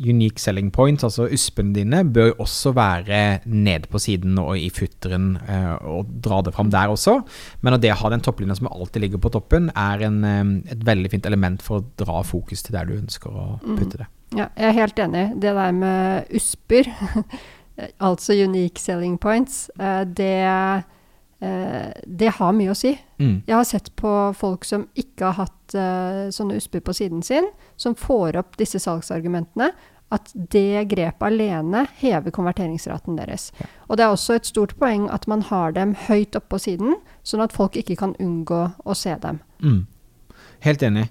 unique 0.00 0.42
selling 0.42 0.70
points, 0.74 1.04
altså 1.06 1.28
USP-ene 1.28 1.74
dine, 1.76 2.02
bør 2.04 2.34
også 2.42 2.74
være 2.76 3.20
nede 3.46 3.90
på 3.90 4.00
siden 4.02 4.38
og 4.42 4.56
i 4.58 4.70
futteren, 4.74 5.34
eh, 5.48 5.74
og 5.86 6.10
dra 6.24 6.40
det 6.44 6.54
fram 6.56 6.72
der 6.72 6.92
også. 6.92 7.18
Men 7.62 7.78
det 7.82 7.92
å 7.94 8.00
ha 8.02 8.12
den 8.14 8.24
topplinja 8.24 8.58
som 8.58 8.70
alltid 8.70 9.04
ligger 9.06 9.22
på 9.22 9.32
toppen, 9.36 9.70
er 9.76 10.06
en, 10.08 10.24
eh, 10.24 10.72
et 10.72 10.84
veldig 10.86 11.12
fint 11.12 11.26
element 11.26 11.62
for 11.62 11.80
å 11.80 11.86
dra 12.00 12.22
fokus 12.22 12.62
til 12.62 12.76
der 12.76 12.88
du 12.90 12.96
ønsker 12.98 13.30
å 13.30 13.46
putte 13.62 14.02
det. 14.02 14.10
Ja, 14.34 14.48
jeg 14.58 14.68
er 14.68 14.80
helt 14.80 14.98
enig. 14.98 15.26
Det 15.40 15.54
der 15.54 15.72
med 15.72 16.26
USPer, 16.34 16.90
altså 18.08 18.34
unique 18.34 18.82
selling 18.82 19.18
points, 19.18 19.70
eh, 19.78 20.04
det, 20.04 20.34
eh, 20.48 20.82
det 22.04 22.30
har 22.38 22.54
mye 22.56 22.72
å 22.72 22.76
si. 22.78 22.94
Mm. 23.20 23.42
Jeg 23.46 23.56
har 23.56 23.66
sett 23.68 23.90
på 23.98 24.10
folk 24.38 24.64
som 24.68 24.86
ikke 24.98 25.30
har 25.30 25.46
hatt 25.46 25.74
eh, 25.78 26.28
sånne 26.34 26.58
USPer 26.58 26.84
på 26.84 26.94
siden 26.96 27.24
sin, 27.26 27.48
som 27.76 27.96
får 27.98 28.38
opp 28.40 28.58
disse 28.60 28.80
salgsargumentene, 28.82 29.72
at 30.14 30.30
det 30.34 30.84
grepet 30.90 31.24
alene 31.26 31.84
hever 31.98 32.34
konverteringsraten 32.34 33.16
deres. 33.18 33.48
Og 33.88 33.98
det 33.98 34.04
er 34.04 34.14
også 34.14 34.36
et 34.38 34.46
stort 34.46 34.76
poeng 34.78 35.08
at 35.12 35.26
man 35.30 35.42
har 35.48 35.74
dem 35.74 35.96
høyt 36.06 36.36
oppe 36.38 36.54
på 36.54 36.62
siden, 36.68 36.98
sånn 37.26 37.42
at 37.44 37.54
folk 37.56 37.78
ikke 37.80 37.96
kan 37.98 38.14
unngå 38.22 38.62
å 38.84 38.96
se 38.98 39.16
dem. 39.22 39.40
Mm. 39.64 39.82
Helt 40.64 40.84
enig. 40.86 41.08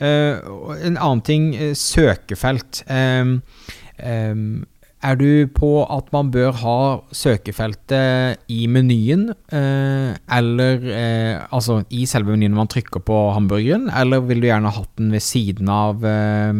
Uh, 0.00 0.40
en 0.80 0.96
annen 0.96 1.22
ting, 1.24 1.52
eh, 1.54 1.74
søkefelt. 1.76 2.82
Um, 2.88 3.42
ehm, 3.98 4.64
er 5.00 5.16
du 5.16 5.48
på 5.56 5.68
at 5.88 6.10
man 6.12 6.28
bør 6.32 6.52
ha 6.60 6.80
søkefeltet 7.16 8.42
i 8.52 8.66
menyen, 8.68 9.30
eh, 9.48 10.12
eller 10.36 10.84
eh, 10.92 11.38
altså 11.48 11.78
i 11.88 12.04
selve 12.08 12.34
menyen 12.34 12.52
når 12.52 12.60
man 12.60 12.72
trykker 12.74 13.04
på 13.08 13.20
hamburgeren, 13.36 13.88
eller 13.96 14.20
vil 14.28 14.42
du 14.42 14.48
gjerne 14.50 14.68
ha 14.68 14.82
hatt 14.82 14.92
den 15.00 15.14
ved 15.14 15.24
siden 15.24 15.72
av 15.72 16.04
eh, 16.04 16.52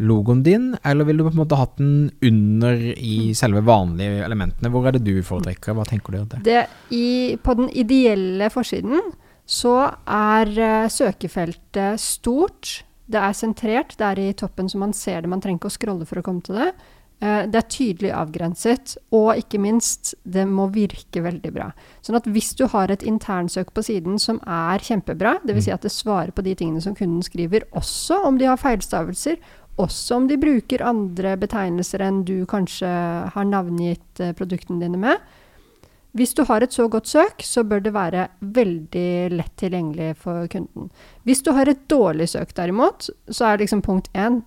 logoen 0.00 0.40
din, 0.46 0.70
eller 0.84 1.08
vil 1.08 1.20
du 1.20 1.26
på 1.26 1.34
en 1.34 1.42
måte 1.42 1.60
hatt 1.60 1.76
den 1.80 2.08
under 2.24 2.80
i 2.94 3.34
selve 3.36 3.64
vanlige 3.66 4.24
elementene? 4.24 4.72
Hvor 4.72 4.88
er 4.88 4.96
det 4.96 5.04
du 5.04 5.20
foretrekker? 5.20 5.76
Hva 5.76 5.84
tenker 5.88 6.16
du 6.16 6.22
om 6.22 6.32
det? 6.32 6.42
Det, 6.48 6.64
i, 6.96 7.36
på 7.44 7.58
den 7.60 7.68
ideelle 7.76 8.48
forsiden 8.54 9.12
så 9.44 9.76
er 10.08 10.88
søkefeltet 10.88 12.00
stort, 12.00 12.80
Det 13.04 13.20
er 13.20 13.34
sentrert, 13.36 13.90
det 14.00 14.04
er 14.06 14.18
i 14.22 14.30
toppen 14.32 14.64
så 14.64 14.78
man 14.80 14.94
ser 14.96 15.20
det. 15.20 15.28
Man 15.28 15.42
trenger 15.44 15.58
ikke 15.58 15.68
å 15.68 15.74
scrolle 15.74 16.06
for 16.08 16.16
å 16.16 16.22
komme 16.24 16.40
til 16.40 16.56
det. 16.56 16.70
Eh, 17.24 17.44
det 17.48 17.60
er 17.60 17.70
tydelig 17.72 18.10
avgrenset, 18.12 18.96
og 19.16 19.38
ikke 19.40 19.60
minst, 19.62 20.12
det 20.28 20.44
må 20.50 20.66
virke 20.74 21.22
veldig 21.24 21.52
bra. 21.54 21.70
Sånn 22.04 22.18
at 22.18 22.26
hvis 22.28 22.52
du 22.58 22.66
har 22.68 22.92
et 22.92 23.04
internsøk 23.06 23.72
på 23.72 23.84
siden 23.86 24.18
som 24.20 24.42
er 24.44 24.84
kjempebra, 24.84 25.38
dvs. 25.46 25.68
Si 25.68 25.72
at 25.72 25.86
det 25.86 25.94
svarer 25.94 26.34
på 26.36 26.44
de 26.44 26.56
tingene 26.58 26.82
som 26.84 26.96
kunden 26.98 27.24
skriver, 27.24 27.64
også 27.72 28.20
om 28.28 28.40
de 28.40 28.50
har 28.50 28.60
feilstavelser, 28.60 29.40
også 29.80 30.20
om 30.20 30.28
de 30.30 30.38
bruker 30.38 30.84
andre 30.86 31.32
betegnelser 31.40 32.04
enn 32.04 32.20
du 32.28 32.44
kanskje 32.50 32.90
har 33.34 33.48
navngitt 33.48 34.20
eh, 34.20 34.36
produktene 34.36 34.84
dine 34.84 35.00
med, 35.00 35.24
hvis 36.14 36.30
du 36.38 36.44
har 36.46 36.62
et 36.62 36.70
så 36.70 36.84
godt 36.86 37.08
søk, 37.10 37.42
så 37.42 37.64
bør 37.66 37.80
det 37.82 37.90
være 37.90 38.28
veldig 38.54 39.32
lett 39.34 39.50
tilgjengelig 39.58 40.12
for 40.22 40.46
kunden. 40.46 40.92
Hvis 41.26 41.42
du 41.42 41.50
har 41.56 41.66
et 41.66 41.80
dårlig 41.90 42.28
søk 42.30 42.52
derimot, 42.54 43.08
så 43.26 43.48
er 43.48 43.64
liksom 43.64 43.82
punkt 43.82 44.12
én 44.14 44.44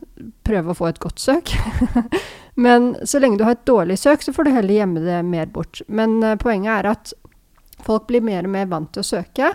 prøve 0.48 0.72
å 0.72 0.78
få 0.78 0.88
et 0.88 1.02
godt 1.04 1.20
søk. 1.20 1.52
Men 2.58 2.94
så 3.06 3.22
lenge 3.22 3.40
du 3.40 3.46
har 3.46 3.58
et 3.58 3.68
dårlig 3.70 4.00
søk, 4.02 4.24
så 4.26 4.34
får 4.34 4.48
du 4.48 4.54
heller 4.56 4.80
gjemme 4.80 5.04
det 5.06 5.22
mer 5.28 5.50
bort. 5.54 5.82
Men 5.88 6.18
uh, 6.26 6.36
poenget 6.42 6.74
er 6.80 6.92
at 6.96 7.14
folk 7.86 8.08
blir 8.10 8.26
mer 8.26 8.48
og 8.48 8.54
mer 8.56 8.70
vant 8.72 8.90
til 8.94 9.06
å 9.06 9.08
søke, 9.08 9.52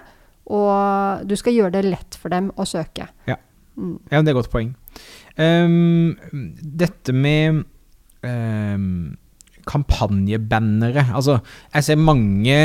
og 0.53 1.25
du 1.27 1.35
skal 1.39 1.57
gjøre 1.57 1.77
det 1.79 1.89
lett 1.89 2.19
for 2.19 2.35
dem 2.35 2.51
å 2.59 2.67
søke. 2.69 3.09
Ja, 3.31 3.39
mm. 3.79 3.97
ja 4.11 4.23
det 4.23 4.31
er 4.31 4.35
et 4.35 4.39
godt 4.39 4.53
poeng. 4.55 4.73
Um, 5.39 6.15
dette 6.83 7.15
med 7.17 7.65
um 8.23 9.19
kampanjebannere. 9.69 11.07
Altså, 11.15 11.39
jeg 11.75 11.87
ser 11.87 12.01
mange 12.01 12.59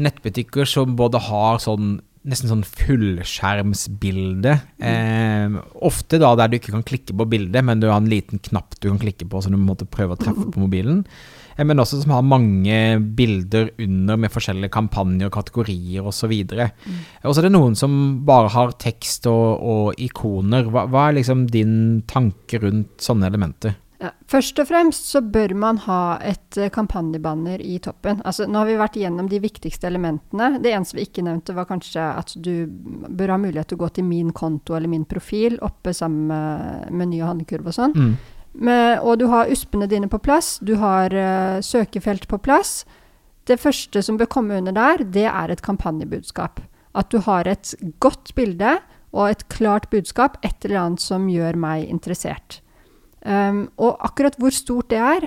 nettbutikker 0.00 0.68
som 0.68 0.96
både 0.98 1.20
har 1.28 1.60
sånn 1.62 1.98
nesten 2.28 2.50
sånn 2.50 2.64
fullskjermsbilde. 2.68 4.54
Eh, 4.84 5.54
ofte 5.80 6.20
da 6.20 6.34
der 6.36 6.50
du 6.50 6.58
ikke 6.58 6.74
kan 6.74 6.84
klikke 6.86 7.16
på 7.16 7.26
bildet, 7.32 7.64
men 7.64 7.80
du 7.80 7.88
har 7.88 8.00
en 8.00 8.10
liten 8.10 8.42
knapp 8.50 8.76
du 8.78 8.90
kan 8.90 9.00
klikke 9.00 9.28
på, 9.30 9.40
så 9.40 9.52
du 9.52 9.56
måtte 9.60 9.88
prøve 9.88 10.16
å 10.16 10.20
treffe 10.20 10.50
på 10.52 10.60
mobilen. 10.60 11.04
Eh, 11.56 11.64
men 11.64 11.80
også 11.80 12.02
som 12.02 12.12
har 12.12 12.26
mange 12.26 12.76
bilder 13.16 13.72
under 13.80 14.20
med 14.20 14.32
forskjellige 14.34 14.72
kampanjer, 14.76 15.32
kategorier 15.32 16.06
osv. 16.06 16.34
Mm. 16.44 16.98
Og 17.24 17.32
så 17.32 17.40
er 17.40 17.48
det 17.48 17.54
noen 17.56 17.78
som 17.78 17.94
bare 18.28 18.52
har 18.52 18.76
tekst 18.82 19.28
og, 19.30 19.60
og 19.60 20.02
ikoner. 20.02 20.68
Hva, 20.68 20.84
hva 20.92 21.08
er 21.08 21.20
liksom 21.22 21.46
din 21.48 21.78
tanke 22.10 22.60
rundt 22.60 22.98
sånne 23.00 23.32
elementer? 23.32 23.78
Ja, 24.00 24.14
først 24.32 24.56
og 24.62 24.68
fremst 24.70 25.10
så 25.12 25.20
bør 25.20 25.52
man 25.60 25.76
ha 25.84 26.16
et 26.24 26.56
uh, 26.56 26.70
kampanjebanner 26.72 27.60
i 27.60 27.74
toppen. 27.84 28.22
Altså, 28.24 28.46
nå 28.48 28.62
har 28.62 28.68
vi 28.70 28.78
vært 28.80 28.96
gjennom 28.96 29.26
de 29.28 29.40
viktigste 29.42 29.90
elementene. 29.90 30.54
Det 30.64 30.72
eneste 30.72 30.96
vi 30.96 31.04
ikke 31.04 31.24
nevnte, 31.26 31.52
var 31.56 31.68
kanskje 31.68 32.06
at 32.16 32.32
du 32.40 32.64
bør 32.70 33.34
ha 33.34 33.40
mulighet 33.42 33.68
til 33.68 33.76
å 33.76 33.82
gå 33.82 33.90
til 33.98 34.06
min 34.08 34.30
konto 34.32 34.76
eller 34.78 34.88
min 34.88 35.04
profil 35.08 35.58
oppe 35.66 35.92
sammen 35.96 36.30
med 36.30 36.96
meny 36.96 37.20
og 37.20 37.34
handlekurv 37.34 37.68
og 37.68 37.76
sånn. 37.76 37.96
Mm. 37.96 38.14
Og 39.04 39.12
du 39.20 39.26
har 39.30 39.52
uspene 39.52 39.86
dine 39.90 40.08
på 40.10 40.18
plass. 40.24 40.56
Du 40.64 40.78
har 40.80 41.12
uh, 41.12 41.60
søkefelt 41.60 42.24
på 42.30 42.40
plass. 42.40 42.80
Det 43.44 43.60
første 43.60 44.00
som 44.06 44.16
bør 44.16 44.32
komme 44.32 44.62
under 44.62 44.72
der, 44.72 45.04
det 45.04 45.28
er 45.28 45.52
et 45.52 45.64
kampanjebudskap. 45.66 46.64
At 46.96 47.12
du 47.12 47.20
har 47.28 47.44
et 47.44 47.76
godt 48.00 48.32
bilde 48.34 48.78
og 49.12 49.28
et 49.28 49.44
klart 49.52 49.90
budskap, 49.92 50.40
et 50.40 50.64
eller 50.64 50.86
annet 50.86 51.04
som 51.04 51.28
gjør 51.28 51.60
meg 51.60 51.84
interessert. 51.90 52.62
Um, 53.20 53.66
og 53.80 53.98
akkurat 54.00 54.38
hvor 54.40 54.54
stort 54.54 54.88
det 54.88 54.96
er 54.96 55.26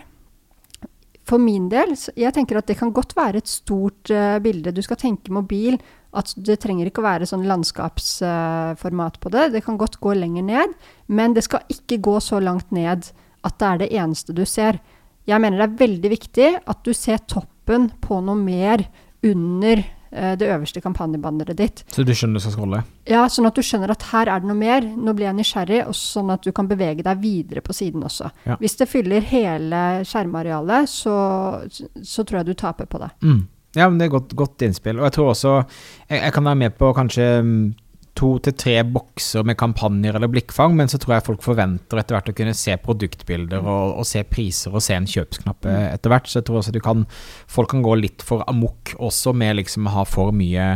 For 1.30 1.38
min 1.38 1.68
del, 1.70 1.92
jeg 2.18 2.34
tenker 2.34 2.58
at 2.58 2.66
det 2.66 2.80
kan 2.80 2.90
godt 2.92 3.14
være 3.16 3.38
et 3.40 3.48
stort 3.48 4.10
uh, 4.12 4.40
bilde. 4.44 4.74
Du 4.74 4.82
skal 4.82 5.00
tenke 5.00 5.32
mobil. 5.32 5.78
At 6.14 6.30
det 6.38 6.60
trenger 6.62 6.86
ikke 6.86 7.02
å 7.02 7.08
være 7.08 7.26
sånn 7.26 7.46
landskapsformat 7.50 9.16
uh, 9.18 9.22
på 9.22 9.32
det. 9.34 9.48
Det 9.56 9.64
kan 9.66 9.80
godt 9.82 9.98
gå 10.04 10.14
lenger 10.14 10.46
ned. 10.46 10.76
Men 11.08 11.34
det 11.34 11.46
skal 11.48 11.64
ikke 11.72 12.02
gå 12.06 12.20
så 12.22 12.42
langt 12.44 12.70
ned 12.76 13.08
at 13.44 13.58
det 13.60 13.70
er 13.70 13.82
det 13.82 13.90
eneste 13.98 14.36
du 14.36 14.44
ser. 14.46 14.78
Jeg 15.26 15.40
mener 15.40 15.62
det 15.62 15.70
er 15.70 15.82
veldig 15.88 16.12
viktig 16.12 16.50
at 16.60 16.84
du 16.84 16.92
ser 16.94 17.24
toppen 17.26 17.88
på 18.04 18.20
noe 18.22 18.38
mer 18.38 18.84
under 19.24 19.82
det 20.40 20.50
øverste 20.54 20.82
kampanjebanneret 20.84 21.58
ditt. 21.58 21.84
Så 21.94 22.06
du 22.06 22.14
skjønner 22.14 22.38
du 22.38 22.44
skal 22.44 22.56
scrolle? 22.56 22.84
Ja, 23.10 23.24
sånn 23.32 23.50
at 23.50 23.58
du 23.58 23.64
skjønner 23.66 23.94
at 23.94 24.06
her 24.12 24.30
er 24.30 24.44
det 24.44 24.50
noe 24.50 24.60
mer. 24.60 24.86
Nå 24.86 25.16
blir 25.18 25.30
jeg 25.30 25.40
nysgjerrig, 25.40 25.82
og 25.90 25.98
sånn 25.98 26.30
at 26.34 26.46
du 26.46 26.52
kan 26.56 26.70
bevege 26.70 27.06
deg 27.06 27.24
videre 27.24 27.64
på 27.66 27.76
siden 27.76 28.06
også. 28.06 28.30
Ja. 28.48 28.60
Hvis 28.62 28.78
det 28.80 28.90
fyller 28.92 29.26
hele 29.34 29.82
skjermarealet, 30.08 30.92
så, 30.92 31.16
så, 32.02 32.24
tror 32.24 32.42
jeg 32.42 32.52
du 32.52 32.56
taper 32.60 32.90
på 32.90 33.02
det. 33.02 33.10
Mm. 33.26 33.42
Ja, 33.74 33.88
men 33.90 33.98
det 33.98 34.08
er 34.08 34.14
godt, 34.14 34.36
godt 34.38 34.62
innspill. 34.66 35.00
Og 35.02 35.08
jeg 35.08 35.16
tror 35.18 35.32
også 35.34 35.54
jeg, 35.58 36.20
jeg 36.20 36.34
kan 36.36 36.46
være 36.46 36.62
med 36.62 36.78
på 36.78 36.92
kanskje 36.94 37.30
mm, 37.42 37.64
to 38.18 38.30
til 38.46 38.54
tre 38.58 38.76
bokser 38.86 39.46
med 39.48 39.58
kampanjer 39.58 40.18
eller 40.18 40.30
blikkfang, 40.30 40.76
men 40.78 40.92
så 40.92 41.00
tror 41.02 41.16
jeg 41.16 41.26
folk 41.26 41.46
forventer 41.46 42.00
etter 42.00 42.18
hvert 42.18 42.30
å 42.30 42.36
kunne 42.38 42.54
se 42.58 42.76
produktbilder 42.82 43.64
og, 43.64 43.96
og 44.02 44.06
se 44.08 44.22
priser 44.30 44.76
og 44.76 44.86
se 44.86 44.98
en 44.98 45.10
kjøpsknapp 45.10 45.66
mm. 45.66 45.80
etter 45.96 46.14
hvert. 46.14 46.30
Så 46.30 46.40
jeg 46.40 46.48
tror 46.50 46.62
også 46.62 46.76
du 46.76 46.82
kan, 46.84 47.08
folk 47.50 47.74
kan 47.74 47.86
gå 47.86 47.98
litt 48.04 48.26
for 48.26 48.46
amok 48.50 48.94
også 49.00 49.34
med 49.38 49.58
liksom 49.64 49.90
å 49.90 49.96
ha 49.98 50.06
for 50.10 50.36
mye 50.36 50.76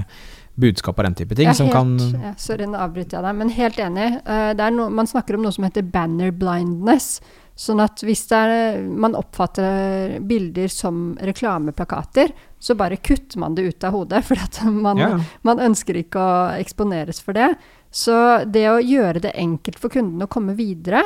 budskap 0.57 0.97
og 0.97 1.07
den 1.07 1.17
type 1.17 1.37
ting. 1.37 1.49
Helt, 1.49 1.73
kan 1.73 1.95
ja, 1.97 2.33
sorry, 2.41 2.67
nå 2.69 2.79
avbryter 2.81 3.19
jeg 3.19 3.25
deg, 3.27 3.35
men 3.41 3.51
helt 3.53 3.81
enig. 3.81 4.07
Uh, 4.27 4.69
no, 4.73 4.87
man 4.93 5.09
snakker 5.09 5.37
om 5.37 5.45
noe 5.45 5.55
som 5.55 5.67
heter 5.67 5.85
banner 5.85 6.33
blindness. 6.35 7.17
Sånn 7.57 7.81
at 7.81 8.03
hvis 8.05 8.21
er, 8.37 8.83
man 8.85 9.17
oppfatter 9.17 10.19
bilder 10.29 10.69
som 10.69 11.15
reklameplakater, 11.25 12.29
så 12.61 12.75
bare 12.77 12.99
kutter 13.01 13.41
man 13.41 13.57
det 13.57 13.65
ut 13.65 13.87
av 13.87 13.95
hodet, 13.97 14.21
for 14.27 14.73
man, 14.73 15.01
ja. 15.01 15.13
man, 15.47 15.61
ønsker 15.65 15.97
ikke 15.97 16.21
å 16.21 16.35
eksponeres 16.57 17.21
for 17.23 17.37
det. 17.37 17.55
Så 17.89 18.43
det 18.45 18.67
å 18.69 18.81
gjøre 18.83 19.23
det 19.25 19.33
enkelt 19.37 19.81
for 19.81 19.93
kunden 19.93 20.21
å 20.25 20.29
komme 20.29 20.53
videre, 20.57 21.01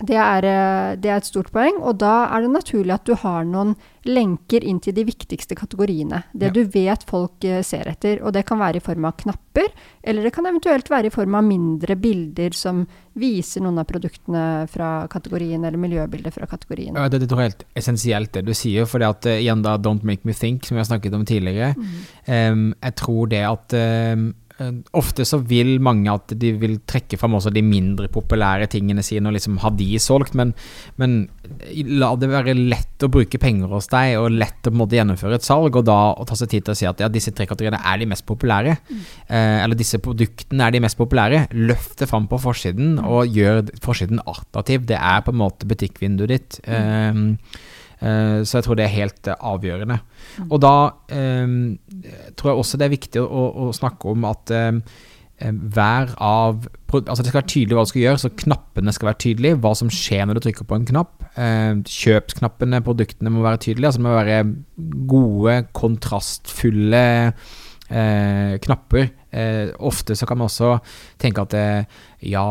det 0.00 0.16
er, 0.16 0.44
eh, 0.48 0.96
det 0.96 1.10
er, 1.10 1.20
et 1.20 1.28
stort 1.28 1.50
poeng, 1.52 1.76
og 1.84 1.98
da 2.00 2.26
er 2.32 2.44
det 2.44 2.52
naturlig 2.54 2.94
at 2.94 3.04
du 3.06 3.14
har 3.18 3.44
noen 3.44 3.74
lenker 4.08 4.64
inn 4.66 4.80
til 4.82 4.96
de 4.96 5.04
viktigste 5.06 5.54
kategoriene. 5.54 6.24
Det 6.34 6.48
ja. 6.48 6.54
du 6.56 6.62
vet 6.64 7.04
folk 7.06 7.44
eh, 7.46 7.60
ser 7.66 7.86
etter. 7.90 8.22
Og 8.24 8.32
det 8.34 8.42
kan 8.48 8.58
være 8.58 8.80
i 8.80 8.84
form 8.84 9.06
av 9.06 9.14
knapper, 9.20 9.68
eller 10.02 10.26
det 10.26 10.32
kan 10.34 10.48
eventuelt 10.48 10.90
være 10.90 11.10
i 11.10 11.14
form 11.14 11.36
av 11.38 11.46
mindre 11.46 11.96
bilder 12.00 12.56
som 12.56 12.82
viser 13.20 13.62
noen 13.62 13.78
av 13.82 13.86
produktene 13.90 14.66
fra 14.72 15.06
kategorien, 15.12 15.62
eller 15.62 15.78
miljøbilder 15.78 16.34
fra 16.34 16.48
kategorien. 16.50 16.96
Ja, 16.96 17.10
det, 17.12 17.22
det 17.26 17.36
er 17.36 17.44
helt 17.44 17.66
essensielt 17.78 18.32
det 18.34 18.46
du 18.48 18.54
sier, 18.56 18.88
for 18.88 19.02
det 19.02 19.10
at 19.12 19.28
uh, 19.28 19.36
igjen 19.36 19.62
da 19.62 19.76
Don't 19.76 20.06
Make 20.08 20.24
Me 20.24 20.34
Think, 20.34 20.64
som 20.66 20.78
vi 20.78 20.82
har 20.82 20.88
snakket 20.88 21.14
om 21.14 21.26
tidligere. 21.28 21.74
Mm. 21.76 21.98
Um, 22.26 22.64
jeg 22.80 22.96
tror 23.02 23.28
det 23.30 23.44
at 23.44 23.76
um, 23.76 24.30
Eh, 24.32 24.41
ofte 24.96 25.24
så 25.26 25.38
vil 25.48 25.78
mange 25.82 26.10
at 26.12 26.34
de 26.38 26.52
vil 26.60 26.76
trekke 26.88 27.18
fram 27.20 27.36
også 27.38 27.52
de 27.54 27.62
mindre 27.64 28.08
populære 28.12 28.68
tingene 28.72 29.02
sine 29.04 29.30
og 29.30 29.36
liksom 29.36 29.58
ha 29.62 29.70
de 29.74 29.88
solgt, 30.02 30.36
men, 30.38 30.52
men 31.00 31.24
la 31.98 32.12
det 32.20 32.30
være 32.30 32.54
lett 32.56 33.06
å 33.06 33.10
bruke 33.12 33.40
penger 33.42 33.72
hos 33.72 33.88
deg 33.92 34.16
og 34.20 34.30
lett 34.36 34.68
å 34.68 34.74
måte, 34.76 34.98
gjennomføre 34.98 35.40
et 35.40 35.46
salg, 35.46 35.76
og 35.78 35.86
da 35.88 35.98
å 36.12 36.26
ta 36.28 36.38
seg 36.38 36.52
tid 36.52 36.66
til 36.66 36.74
å 36.74 36.78
si 36.78 36.88
at 36.88 37.02
ja, 37.02 37.10
disse 37.12 37.34
tre 37.34 37.48
kategoriene 37.50 37.80
er 37.80 38.02
de 38.02 38.10
mest 38.12 38.26
populære, 38.28 38.76
mm. 38.88 39.02
eh, 39.26 39.58
eller 39.64 39.78
disse 39.78 40.00
produktene 40.02 40.68
er 40.68 40.76
de 40.76 40.84
mest 40.84 41.00
populære. 41.00 41.46
Løft 41.56 41.98
det 42.02 42.10
fram 42.10 42.28
på 42.30 42.40
forsiden, 42.42 42.96
mm. 43.00 43.08
og 43.08 43.36
gjør 43.36 43.64
forsiden 43.84 44.22
attraktiv. 44.22 44.86
Det 44.88 44.98
er 45.00 45.24
på 45.24 45.34
en 45.34 45.42
måte 45.42 45.68
butikkvinduet 45.68 46.36
ditt. 46.36 46.60
Mm. 46.66 46.72
Eh, 46.72 47.12
Eh, 47.12 47.24
så 48.44 48.58
jeg 48.58 48.66
tror 48.66 48.78
det 48.78 48.84
er 48.86 48.96
helt 48.96 49.30
eh, 49.30 49.46
avgjørende. 49.52 49.98
Mm. 50.38 50.50
Og 50.50 50.60
da 50.64 50.74
eh, 51.14 51.56
tror 52.36 52.52
jeg 52.52 52.60
også 52.64 52.80
det 52.80 52.86
er 52.88 52.96
viktig 52.96 53.22
å, 53.22 53.46
å 53.66 53.72
snakke 53.76 54.12
om 54.12 54.28
at 54.30 54.54
hver 55.42 56.12
av 56.22 56.68
Altså 56.92 57.24
det 57.24 57.32
skal 57.32 57.40
være 57.40 57.50
tydelig 57.50 57.74
hva 57.74 57.82
du 57.82 57.88
skal 57.90 58.02
gjøre, 58.02 58.18
så 58.20 58.28
knappene 58.44 58.92
skal 58.94 59.08
være 59.08 59.18
tydelige. 59.24 59.58
Hva 59.64 59.70
som 59.74 59.88
skjer 59.90 60.26
når 60.28 60.38
du 60.38 60.40
trykker 60.44 60.66
på 60.68 60.76
en 60.76 60.84
knapp. 60.86 61.24
Kjøpsknappene, 61.88 62.82
produktene 62.84 63.32
må 63.32 63.40
være 63.42 63.62
tydelige. 63.64 63.88
Altså 63.88 64.02
det 64.02 64.06
må 64.06 64.12
være 64.12 64.36
gode, 65.10 65.56
kontrastfulle 65.72 67.02
eh, 67.92 68.54
knapper. 68.62 69.10
Eh, 69.32 69.70
ofte 69.78 70.16
så 70.16 70.26
kan 70.28 70.38
man 70.40 70.50
også 70.50 70.74
tenke 71.20 71.44
at 71.44 71.54
eh, 71.56 72.00
ja, 72.28 72.44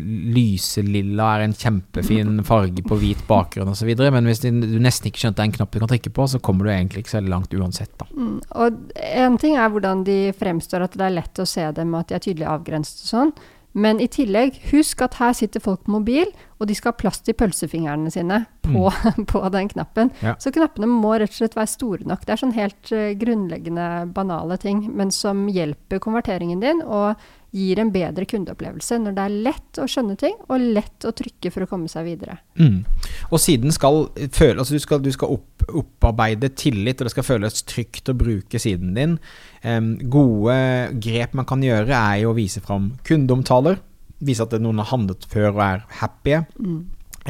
lyselilla 0.00 1.28
er 1.36 1.46
en 1.46 1.56
kjempefin 1.56 2.42
farge 2.46 2.84
på 2.86 2.98
hvit 3.00 3.22
bakgrunn 3.28 3.72
osv., 3.72 3.90
men 4.14 4.28
hvis 4.30 4.44
du 4.44 4.50
nesten 4.52 5.10
ikke 5.10 5.24
skjønte 5.24 5.46
en 5.46 5.54
knapp 5.56 5.72
du 5.74 5.80
kan 5.82 5.90
trykke 5.90 6.14
på, 6.14 6.28
så 6.30 6.42
kommer 6.42 6.66
du 6.66 6.74
egentlig 6.74 7.04
ikke 7.04 7.16
så 7.16 7.24
langt 7.26 7.54
uansett. 7.54 7.92
da. 8.00 8.08
Mm, 8.14 8.36
og 8.62 8.82
en 9.10 9.40
ting 9.42 9.58
er 9.58 9.72
hvordan 9.72 10.04
de 10.06 10.20
fremstår, 10.38 10.86
at 10.86 10.98
det 10.98 11.08
er 11.08 11.16
lett 11.18 11.42
å 11.42 11.48
se 11.48 11.66
dem, 11.76 11.96
at 11.98 12.10
de 12.10 12.18
er 12.18 12.26
tydelig 12.28 12.50
avgrenset 12.50 13.06
og 13.06 13.14
sånn. 13.14 13.34
Men 13.72 14.00
i 14.02 14.08
tillegg, 14.10 14.56
husk 14.72 15.02
at 15.04 15.14
her 15.20 15.34
sitter 15.36 15.62
folk 15.62 15.84
på 15.86 15.94
mobil, 15.94 16.30
og 16.58 16.66
de 16.68 16.74
skal 16.74 16.90
ha 16.90 16.98
plass 16.98 17.20
til 17.22 17.36
pølsefingrene 17.38 18.10
sine 18.12 18.42
på, 18.66 18.90
mm. 18.90 19.26
på 19.30 19.42
den 19.54 19.70
knappen. 19.70 20.10
Ja. 20.24 20.34
Så 20.42 20.52
knappene 20.54 20.88
må 20.90 21.14
rett 21.14 21.30
og 21.30 21.38
slett 21.38 21.58
være 21.58 21.70
store 21.70 22.08
nok. 22.10 22.24
Det 22.26 22.34
er 22.34 22.42
sånn 22.42 22.56
helt 22.56 22.90
uh, 22.94 23.12
grunnleggende 23.20 23.86
banale 24.16 24.58
ting, 24.60 24.82
men 24.96 25.14
som 25.14 25.46
hjelper 25.52 26.02
konverteringen 26.02 26.64
din 26.64 26.82
og 26.82 27.14
gir 27.50 27.80
en 27.82 27.90
bedre 27.90 28.26
kundeopplevelse 28.30 28.98
når 29.02 29.14
det 29.16 29.22
er 29.24 29.36
lett 29.48 29.80
å 29.82 29.86
skjønne 29.90 30.16
ting 30.20 30.36
og 30.46 30.66
lett 30.76 31.06
å 31.06 31.12
trykke 31.16 31.50
for 31.50 31.66
å 31.66 31.70
komme 31.70 31.90
seg 31.90 32.06
videre. 32.06 32.36
Mm. 32.60 32.84
Og 33.30 33.42
siden 33.42 33.74
skal 33.74 34.04
føle 34.34 34.60
Altså 34.60 34.76
du 34.76 34.82
skal, 34.82 35.02
du 35.02 35.10
skal 35.14 35.34
opp, 35.34 35.64
opparbeide 35.80 36.50
tillit, 36.58 37.00
og 37.00 37.08
det 37.08 37.14
skal 37.14 37.26
føles 37.26 37.62
trygt 37.66 38.10
å 38.10 38.16
bruke 38.18 38.60
siden 38.62 38.94
din. 38.96 39.16
Um, 39.64 39.94
gode 40.12 40.56
grep 41.02 41.34
man 41.38 41.48
kan 41.48 41.62
gjøre, 41.64 41.90
er 41.90 42.22
jo 42.24 42.32
å 42.32 42.38
vise 42.38 42.62
fram 42.64 42.92
kundeomtaler. 43.08 43.80
vise 44.20 44.44
at 44.44 44.52
noen 44.60 44.82
har 44.82 44.90
handlet 44.90 45.24
før 45.32 45.54
og 45.54 45.62
er 45.64 45.84
happy. 46.02 46.42
Mm. 46.60 46.80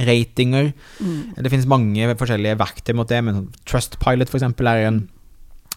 Ratinger. 0.00 0.73
Mm. 1.00 1.37
Det 1.39 1.53
finnes 1.53 1.71
mange 1.71 2.15
forskjellige 2.19 2.59
verktøy 2.61 2.95
mot 2.99 3.09
det, 3.11 3.23
men 3.27 3.49
Trustpilot 3.69 4.35
eksempel 4.35 4.71
er 4.71 4.87
en, 4.89 5.00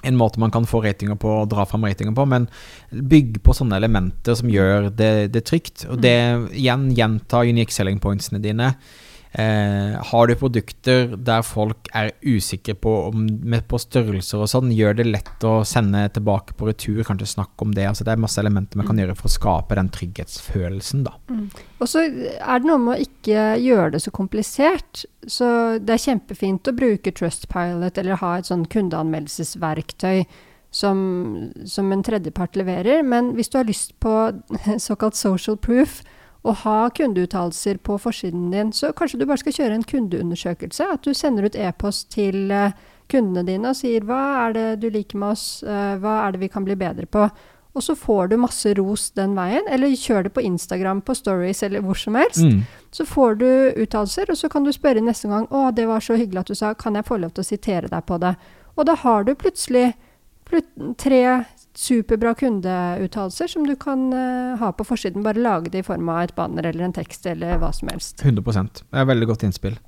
en 0.03 0.17
måte 0.19 0.39
man 0.39 0.51
kan 0.51 0.67
få 0.67 0.83
ratinger 0.83 1.17
på 1.19 1.31
og 1.41 1.50
dra 1.51 1.65
fram 1.69 1.86
ratinger 1.88 2.15
på, 2.17 2.25
men 2.29 2.48
bygg 2.91 3.39
på 3.43 3.55
sånne 3.55 3.79
elementer 3.79 4.38
som 4.39 4.51
gjør 4.51 4.89
det, 4.91 5.13
det 5.33 5.45
trygt. 5.48 5.88
Og 5.89 6.01
det 6.03 6.17
igjen 6.51 6.89
gjenta 6.98 7.43
unique 7.48 7.75
selling 7.75 8.01
pointsene 8.03 8.43
dine. 8.43 8.74
Eh, 9.33 10.01
har 10.05 10.27
du 10.27 10.35
produkter 10.37 11.15
der 11.17 11.41
folk 11.41 11.87
er 11.97 12.11
usikre 12.21 12.75
på, 12.77 12.91
om, 13.09 13.23
med, 13.41 13.65
på 13.65 13.79
størrelser 13.81 14.43
og 14.43 14.51
sånn, 14.51 14.69
gjør 14.75 14.99
det 14.99 15.07
lett 15.07 15.45
å 15.49 15.55
sende 15.65 16.03
tilbake 16.13 16.53
på 16.59 16.67
retur, 16.69 17.01
kanskje 17.07 17.31
snakke 17.31 17.65
om 17.65 17.73
det. 17.73 17.87
Altså, 17.89 18.05
det 18.05 18.13
er 18.13 18.21
masse 18.21 18.37
elementer 18.41 18.77
man 18.77 18.91
kan 18.91 19.01
gjøre 19.01 19.17
for 19.17 19.31
å 19.31 19.33
skape 19.33 19.79
den 19.79 19.89
trygghetsfølelsen, 19.95 21.03
da. 21.07 21.17
Og 21.81 21.89
så 21.89 22.05
er 22.05 22.61
det 22.61 22.69
noe 22.69 22.79
med 22.85 22.93
å 22.93 23.07
ikke 23.07 23.49
gjøre 23.63 23.95
det 23.95 24.05
så 24.05 24.13
komplisert. 24.13 25.05
Så 25.25 25.49
det 25.81 25.97
er 25.97 26.05
kjempefint 26.05 26.69
å 26.69 26.77
bruke 26.77 27.15
Trustpilot 27.17 27.97
eller 27.97 28.21
ha 28.21 28.35
et 28.37 28.53
sånn 28.53 28.67
kundeanmeldelsesverktøy 28.69 30.27
som, 30.73 30.99
som 31.65 31.89
en 31.93 32.05
tredjepart 32.05 32.57
leverer. 32.59 33.01
Men 33.01 33.33
hvis 33.37 33.49
du 33.49 33.57
har 33.57 33.65
lyst 33.69 33.97
på 34.03 34.13
såkalt 34.87 35.17
social 35.17 35.57
proof, 35.57 36.03
å 36.43 36.53
ha 36.63 36.89
kundeuttalelser 36.91 37.79
på 37.88 37.95
forsiden 38.03 38.50
din, 38.51 38.73
så 38.75 38.91
kanskje 38.95 39.21
du 39.21 39.27
bare 39.29 39.39
skal 39.39 39.55
kjøre 39.55 39.77
en 39.79 39.85
kundeundersøkelse. 39.88 40.89
At 40.97 41.05
du 41.07 41.15
sender 41.15 41.47
ut 41.47 41.55
e-post 41.55 42.09
til 42.15 42.51
eh, 42.51 42.75
kundene 43.12 43.45
dine 43.47 43.71
og 43.71 43.79
sier 43.79 44.03
hva 44.07 44.21
er 44.43 44.55
det 44.57 44.67
du 44.83 44.89
liker 44.91 45.19
med 45.21 45.38
oss, 45.38 45.47
Eh, 45.63 45.95
hva 46.03 46.19
er 46.25 46.33
det 46.33 46.43
vi 46.43 46.51
kan 46.51 46.65
bli 46.67 46.75
bedre 46.79 47.07
på. 47.07 47.27
Og 47.73 47.81
så 47.81 47.95
får 47.97 48.29
du 48.29 48.38
masse 48.38 48.69
ros 48.77 49.09
den 49.17 49.33
veien. 49.38 49.65
Eller 49.71 49.95
kjør 49.97 50.27
det 50.27 50.33
på 50.35 50.43
Instagram, 50.45 51.01
på 51.01 51.15
Stories 51.17 51.63
eller 51.65 51.81
hvor 51.81 51.97
som 51.97 52.17
helst. 52.19 52.43
Mm. 52.43 52.62
Så 52.93 53.05
får 53.09 53.39
du 53.41 53.50
uttalelser, 53.81 54.29
og 54.29 54.38
så 54.38 54.50
kan 54.50 54.63
du 54.63 54.71
spørre 54.75 55.01
neste 55.01 55.31
gang 55.31 55.47
å, 55.50 55.71
det 55.73 55.88
var 55.89 56.03
så 56.03 56.17
hyggelig 56.19 56.43
at 56.43 56.51
du 56.51 56.59
sa, 56.59 56.73
kan 56.77 57.00
jeg 57.00 57.07
få 57.07 57.17
lov 57.17 57.33
til 57.33 57.41
å 57.41 57.50
sitere 57.50 57.89
deg 57.89 58.05
på 58.05 58.19
det? 58.21 58.35
Og 58.77 58.85
da 58.89 58.97
har 59.01 59.25
du 59.25 59.33
plutselig 59.33 59.93
plut 60.45 60.69
tre 61.01 61.23
superbra 61.77 62.33
kundeuttalelser 62.37 63.49
som 63.49 63.65
du 63.67 63.73
kan 63.79 64.11
uh, 64.13 64.59
ha 64.59 64.71
på 64.75 64.85
forsiden. 64.87 65.23
Bare 65.25 65.41
lage 65.41 65.73
det 65.73 65.83
i 65.83 65.87
form 65.87 66.11
av 66.13 66.27
et 66.27 66.35
banner 66.37 66.67
eller 66.69 66.87
en 66.87 66.95
tekst 66.95 67.25
eller 67.29 67.57
hva 67.61 67.71
som 67.73 67.89
helst. 67.93 68.21
100% 68.21 68.83
Det 68.83 69.01
er 69.01 69.09
veldig 69.09 69.29
godt 69.31 69.47
innspill. 69.47 69.79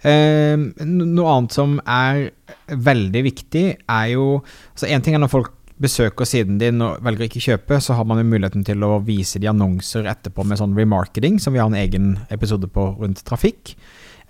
Eh, 0.00 0.56
noe 0.88 1.32
annet 1.34 1.52
som 1.52 1.76
er 1.84 2.30
veldig 2.72 3.20
viktig, 3.26 3.64
er 3.84 4.06
jo 4.14 4.38
altså 4.72 4.88
En 4.88 5.02
ting 5.04 5.12
er 5.14 5.20
når 5.20 5.28
folk 5.28 5.50
besøker 5.80 6.28
siden 6.28 6.58
din 6.60 6.80
og 6.84 7.00
velger 7.04 7.26
ikke 7.26 7.42
kjøpe, 7.44 7.80
så 7.80 7.96
har 7.96 8.04
man 8.08 8.20
jo 8.20 8.28
muligheten 8.28 8.64
til 8.64 8.84
å 8.84 8.98
vise 9.04 9.40
de 9.40 9.48
annonser 9.48 10.08
etterpå 10.08 10.44
med 10.44 10.60
sånn 10.60 10.76
remarketing, 10.76 11.38
som 11.40 11.56
vi 11.56 11.60
har 11.62 11.70
en 11.70 11.78
egen 11.78 12.14
episode 12.32 12.68
på 12.72 12.90
rundt 13.00 13.22
trafikk. 13.24 13.74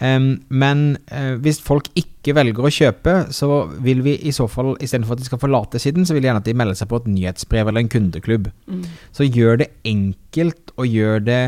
Em, 0.00 0.30
men 0.48 0.84
uh, 1.12 1.34
hvis 1.44 1.60
folk 1.60 1.90
ikke 1.98 2.34
velger 2.36 2.64
å 2.64 2.72
kjøpe, 2.72 3.16
så 3.36 3.66
vil 3.84 4.00
vi 4.04 4.16
i 4.24 4.32
så 4.32 4.46
fall, 4.48 4.72
istedenfor 4.80 5.16
at 5.16 5.22
de 5.22 5.28
skal 5.28 5.42
forlate 5.42 5.80
siden, 5.82 6.06
så 6.08 6.16
vil 6.16 6.24
jeg 6.24 6.30
gjerne 6.30 6.44
at 6.44 6.48
de 6.48 6.56
melder 6.56 6.78
seg 6.78 6.88
på 6.90 7.02
et 7.02 7.10
nyhetsbrev 7.10 7.68
eller 7.68 7.84
en 7.84 7.92
kundeklubb. 7.92 8.48
Så 9.16 9.28
gjør 9.28 9.60
det 9.64 9.68
enkelt, 9.88 10.72
og 10.76 10.88
gjør 10.88 11.20
det 11.26 11.42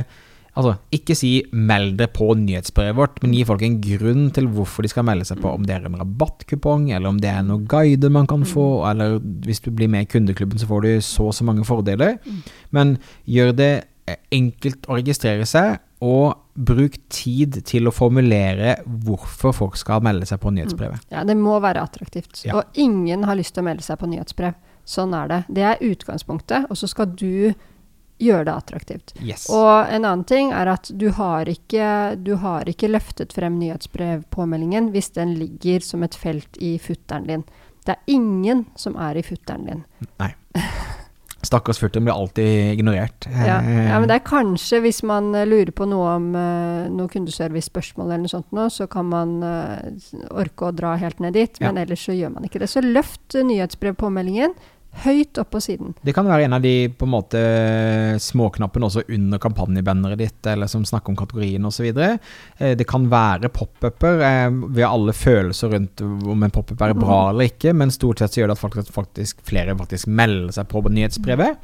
Altså, 0.53 0.75
ikke 0.93 1.15
si 1.17 1.31
'meld 1.49 1.95
deg 1.97 2.11
på 2.13 2.27
nyhetsbrevet 2.37 2.97
vårt', 2.97 3.23
men 3.23 3.33
gi 3.33 3.45
folk 3.49 3.63
en 3.65 3.81
grunn 3.81 4.27
til 4.37 4.51
hvorfor 4.53 4.85
de 4.85 4.91
skal 4.93 5.07
melde 5.09 5.25
seg 5.25 5.41
på. 5.41 5.49
Om 5.49 5.65
det 5.65 5.75
er 5.75 5.87
en 5.89 5.97
rabattkupong, 5.97 6.91
eller 6.93 7.09
om 7.09 7.21
det 7.21 7.31
er 7.31 7.41
noen 7.41 7.65
guider 7.67 8.11
man 8.13 8.27
kan 8.27 8.45
få, 8.45 8.85
eller 8.91 9.17
hvis 9.47 9.61
du 9.65 9.71
blir 9.71 9.89
med 9.89 10.05
i 10.05 10.11
kundeklubben, 10.13 10.61
så 10.61 10.69
får 10.69 10.83
du 10.83 11.01
så 11.01 11.31
og 11.31 11.35
så 11.35 11.45
mange 11.45 11.65
fordeler. 11.65 12.19
Men 12.71 12.99
gjør 13.25 13.57
det 13.57 13.85
eh, 14.07 14.17
enkelt 14.31 14.85
å 14.89 15.01
registrere 15.01 15.47
seg, 15.49 15.81
og 16.03 16.35
bruk 16.53 16.97
tid 17.13 17.61
til 17.69 17.87
å 17.89 17.95
formulere 17.95 18.75
hvorfor 18.85 19.55
folk 19.57 19.79
skal 19.81 20.03
melde 20.05 20.27
seg 20.29 20.41
på 20.43 20.51
nyhetsbrevet. 20.53 21.07
Ja, 21.15 21.23
det 21.25 21.37
må 21.39 21.55
være 21.63 21.85
attraktivt. 21.87 22.43
Ja. 22.45 22.59
Og 22.59 22.79
ingen 22.79 23.25
har 23.29 23.39
lyst 23.39 23.55
til 23.55 23.63
å 23.63 23.69
melde 23.71 23.87
seg 23.87 24.01
på 24.01 24.11
nyhetsbrev. 24.11 24.57
Sånn 24.85 25.15
er 25.15 25.31
det. 25.31 25.39
Det 25.49 25.67
er 25.69 25.85
utgangspunktet, 25.87 26.67
og 26.67 26.79
så 26.79 26.91
skal 26.91 27.15
du 27.15 27.55
gjøre 28.23 28.47
det 28.49 28.55
attraktivt. 28.55 29.15
Yes. 29.23 29.47
Og 29.51 29.87
en 29.91 30.05
annen 30.05 30.25
ting 30.29 30.53
er 30.55 30.71
at 30.75 30.91
du 30.99 31.09
har 31.17 31.49
ikke, 31.51 32.15
du 32.19 32.35
har 32.43 32.69
ikke 32.71 32.91
løftet 32.91 33.35
frem 33.35 33.59
nyhetsbrevpåmeldingen 33.63 34.91
hvis 34.95 35.13
den 35.17 35.37
ligger 35.39 35.83
som 35.87 36.03
et 36.07 36.19
felt 36.19 36.59
i 36.63 36.77
futteren 36.83 37.31
din. 37.31 37.47
Det 37.83 37.97
er 37.97 38.15
ingen 38.15 38.67
som 38.79 38.99
er 39.01 39.19
i 39.19 39.25
futteren 39.27 39.67
din. 39.71 39.87
Stakkars 41.43 41.81
futteren 41.83 42.07
blir 42.07 42.15
alltid 42.15 42.79
ignorert. 42.79 43.27
Ja, 43.27 43.63
Eh, 43.63 43.89
ja, 43.89 43.99
men 44.01 44.09
det 44.11 44.19
er 44.19 44.27
kanskje 44.27 44.81
hvis 44.85 45.03
man 45.07 45.33
eh, 45.35 45.47
lurer 45.49 45.73
på 45.75 45.87
noe 45.89 46.17
om 46.17 46.29
uh, 46.37 46.89
noe 46.93 47.11
kundeservice-spørsmål 47.13 48.11
eller 48.11 48.25
noe 48.25 48.33
sånt 48.33 48.55
nå, 48.55 48.69
så 48.73 48.89
kan 48.91 49.09
man 49.11 49.35
eh, 49.47 49.91
orke 50.31 50.69
å 50.69 50.75
dra 50.77 50.95
helt 51.01 51.23
ned 51.23 51.37
dit, 51.39 51.61
men 51.63 51.81
ellers 51.81 52.07
så 52.07 52.17
gjør 52.17 52.35
man 52.37 52.47
ikke 52.49 52.63
det. 52.63 52.71
Så 52.71 52.85
løft 52.85 53.37
nyhetsbrevpåmeldingen 53.37 54.55
høyt 55.05 55.39
opp 55.41 55.51
på 55.55 55.61
siden. 55.65 55.95
Det 56.05 56.13
kan 56.15 56.27
være 56.29 56.45
en 56.45 56.53
av 56.53 56.63
de 56.63 56.89
på 56.89 57.07
en 57.07 57.13
måte 57.15 57.41
småknappene 58.23 58.87
også 58.89 59.03
under 59.09 59.41
kampanjebanneret 59.43 60.19
ditt, 60.21 60.47
eller 60.53 60.69
som 60.71 60.85
snakker 60.85 61.13
om 61.13 61.17
kategorien 61.17 61.65
osv. 61.65 61.89
Eh, 61.97 62.75
Det 62.77 62.87
kan 62.87 63.09
være 63.11 63.49
pop-uper. 63.49 64.21
eh, 64.23 64.51
Vi 64.77 64.83
har 64.83 64.93
alle 64.93 65.13
følelser 65.13 65.71
rundt 65.73 66.01
om 66.03 66.43
en 66.43 66.51
pop-up 66.51 66.81
er 66.83 66.95
bra 66.95 67.31
eller 67.31 67.45
ikke, 67.49 67.73
men 67.75 67.91
stort 67.91 68.19
sett 68.19 68.31
så 68.33 68.41
gjør 68.43 68.49
det 68.49 68.59
at 68.59 68.59
folk, 68.59 68.75
faktisk, 68.93 69.41
flere 69.45 69.75
faktisk 69.77 70.07
melder 70.07 70.53
seg 70.53 70.69
på 70.69 70.83
nyhetsbrevet. 70.89 71.57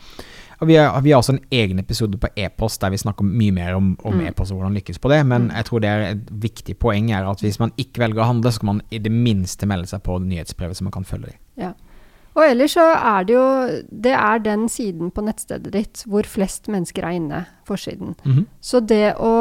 Og 0.61 0.67
vi 0.67 0.75
har, 0.75 1.01
vi 1.03 1.13
har 1.13 1.21
også 1.21 1.35
en 1.37 1.45
egen 1.53 1.79
episode 1.79 2.19
på 2.19 2.27
e-post 2.37 2.81
der 2.81 2.91
vi 2.91 2.97
snakker 2.99 3.23
mye 3.23 3.53
mer 3.53 3.75
om, 3.77 3.97
om 4.03 4.15
Mm. 4.15 4.27
e-post 4.27 4.51
og 4.51 4.59
hvordan 4.59 4.75
lykkes 4.75 4.99
på 4.99 5.09
det. 5.09 5.25
Men 5.27 5.51
jeg 5.55 5.65
tror 5.67 5.81
det 5.81 5.89
er 5.89 6.01
et 6.17 6.31
viktig 6.33 6.79
poeng 6.79 7.13
er 7.13 7.29
at 7.31 7.39
hvis 7.41 7.61
man 7.61 7.71
ikke 7.79 8.01
velger 8.01 8.23
å 8.23 8.27
handle, 8.27 8.51
så 8.51 8.55
skal 8.59 8.67
man 8.67 8.83
i 8.91 8.99
det 8.99 9.13
minste 9.13 9.67
melde 9.67 9.87
seg 9.87 10.03
på 10.03 10.19
nyhetsbrevet, 10.19 10.75
så 10.77 10.83
man 10.83 10.91
kan 10.93 11.05
følge 11.05 11.27
dem. 11.27 11.35
Ja. 11.57 11.73
Og 12.39 12.45
ellers 12.47 12.77
så 12.77 12.85
er 12.95 13.27
det 13.27 13.35
jo 13.35 13.47
Det 13.91 14.15
er 14.15 14.39
den 14.45 14.69
siden 14.71 15.11
på 15.15 15.25
nettstedet 15.27 15.73
ditt 15.75 16.05
hvor 16.07 16.27
flest 16.29 16.71
mennesker 16.71 17.03
er 17.09 17.19
inne, 17.19 17.43
forsiden. 17.67 18.15
Mhm. 18.25 18.47
Så 18.63 18.81
det 18.87 19.17
å 19.19 19.35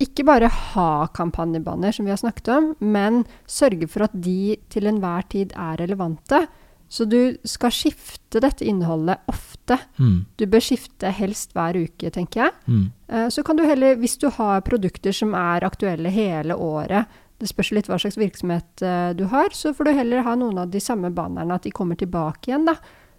ikke 0.00 0.24
bare 0.24 0.48
ha 0.48 1.06
kampanjebanner, 1.12 1.92
som 1.92 2.06
vi 2.08 2.10
har 2.14 2.16
snakket 2.22 2.48
om, 2.54 2.70
men 2.80 3.26
sørge 3.46 3.86
for 3.92 4.06
at 4.06 4.14
de 4.16 4.56
til 4.72 4.88
enhver 4.88 5.26
tid 5.28 5.52
er 5.52 5.76
relevante. 5.82 6.46
Så 6.90 7.04
du 7.06 7.36
skal 7.46 7.70
skifte 7.70 8.40
dette 8.42 8.64
innholdet 8.66 9.20
ofte. 9.30 9.76
Mm. 10.00 10.24
Du 10.40 10.46
bør 10.50 10.64
skifte 10.64 11.12
helst 11.14 11.52
hver 11.54 11.76
uke, 11.78 12.10
tenker 12.10 12.46
jeg. 12.46 12.56
Mm. 12.66 12.86
Eh, 13.12 13.28
Så 13.28 13.44
kan 13.44 13.56
du 13.56 13.62
heller, 13.62 13.94
hvis 14.00 14.16
du 14.18 14.28
har 14.30 14.64
produkter 14.66 15.12
som 15.14 15.34
er 15.34 15.60
aktuelle 15.68 16.10
hele 16.10 16.56
året, 16.56 17.06
det 17.40 17.48
spørs 17.50 17.72
litt 17.74 17.88
hva 17.90 17.98
slags 18.00 18.18
virksomhet 18.20 18.82
eh, 18.84 19.12
du 19.16 19.26
har, 19.32 19.52
så 19.56 19.72
får 19.76 19.88
du 19.88 19.92
heller 19.96 20.24
ha 20.26 20.36
noen 20.38 20.60
av 20.62 20.72
de 20.72 20.82
samme 20.82 21.10
bannerne, 21.14 21.56
at 21.56 21.66
de 21.66 21.72
kommer 21.74 21.98
tilbake 21.98 22.50
igjen, 22.50 22.68
da. 22.68 22.76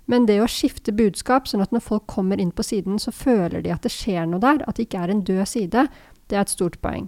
Men 0.10 0.26
det 0.28 0.40
å 0.44 0.50
skifte 0.50 0.94
budskap, 0.96 1.48
sånn 1.48 1.64
at 1.64 1.74
når 1.74 1.84
folk 1.86 2.08
kommer 2.12 2.42
inn 2.42 2.52
på 2.56 2.66
siden, 2.66 3.00
så 3.00 3.14
føler 3.16 3.64
de 3.64 3.72
at 3.74 3.86
det 3.86 3.94
skjer 3.94 4.28
noe 4.28 4.42
der, 4.44 4.64
at 4.68 4.78
det 4.78 4.88
ikke 4.88 5.04
er 5.06 5.14
en 5.14 5.24
død 5.26 5.44
side, 5.48 5.86
det 6.30 6.38
er 6.38 6.44
et 6.44 6.54
stort 6.54 6.78
poeng. 6.84 7.08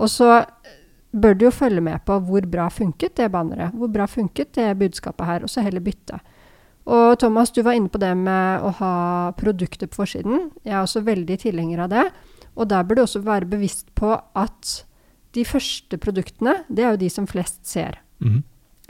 Og 0.00 0.10
så 0.12 0.30
eh, 0.40 0.74
bør 1.10 1.38
du 1.38 1.46
jo 1.48 1.54
følge 1.54 1.84
med 1.84 2.04
på 2.06 2.18
hvor 2.26 2.46
bra 2.50 2.68
funket 2.72 3.16
det 3.20 3.30
banneret, 3.32 3.76
hvor 3.76 3.90
bra 3.92 4.08
funket 4.10 4.54
det 4.58 4.68
budskapet 4.80 5.26
her, 5.26 5.46
og 5.46 5.52
så 5.52 5.64
heller 5.64 5.84
bytte. 5.84 6.20
Og 6.90 7.18
Thomas, 7.20 7.52
du 7.54 7.62
var 7.62 7.76
inne 7.76 7.90
på 7.92 8.00
det 8.02 8.12
med 8.18 8.64
å 8.66 8.72
ha 8.80 8.94
produkter 9.38 9.90
på 9.90 10.00
forsiden. 10.00 10.48
Jeg 10.64 10.74
er 10.74 10.82
også 10.82 11.04
veldig 11.06 11.36
tilhenger 11.42 11.84
av 11.84 11.90
det. 11.92 12.06
Og 12.58 12.70
der 12.70 12.86
bør 12.86 12.98
du 12.98 13.02
også 13.04 13.22
være 13.22 13.48
bevisst 13.50 13.92
på 13.94 14.10
at 14.16 14.72
de 15.36 15.44
første 15.46 15.98
produktene, 16.00 16.60
det 16.68 16.84
er 16.84 16.94
jo 16.94 17.02
de 17.04 17.10
som 17.12 17.28
flest 17.30 17.62
ser. 17.68 18.00
Mm. 18.18 18.42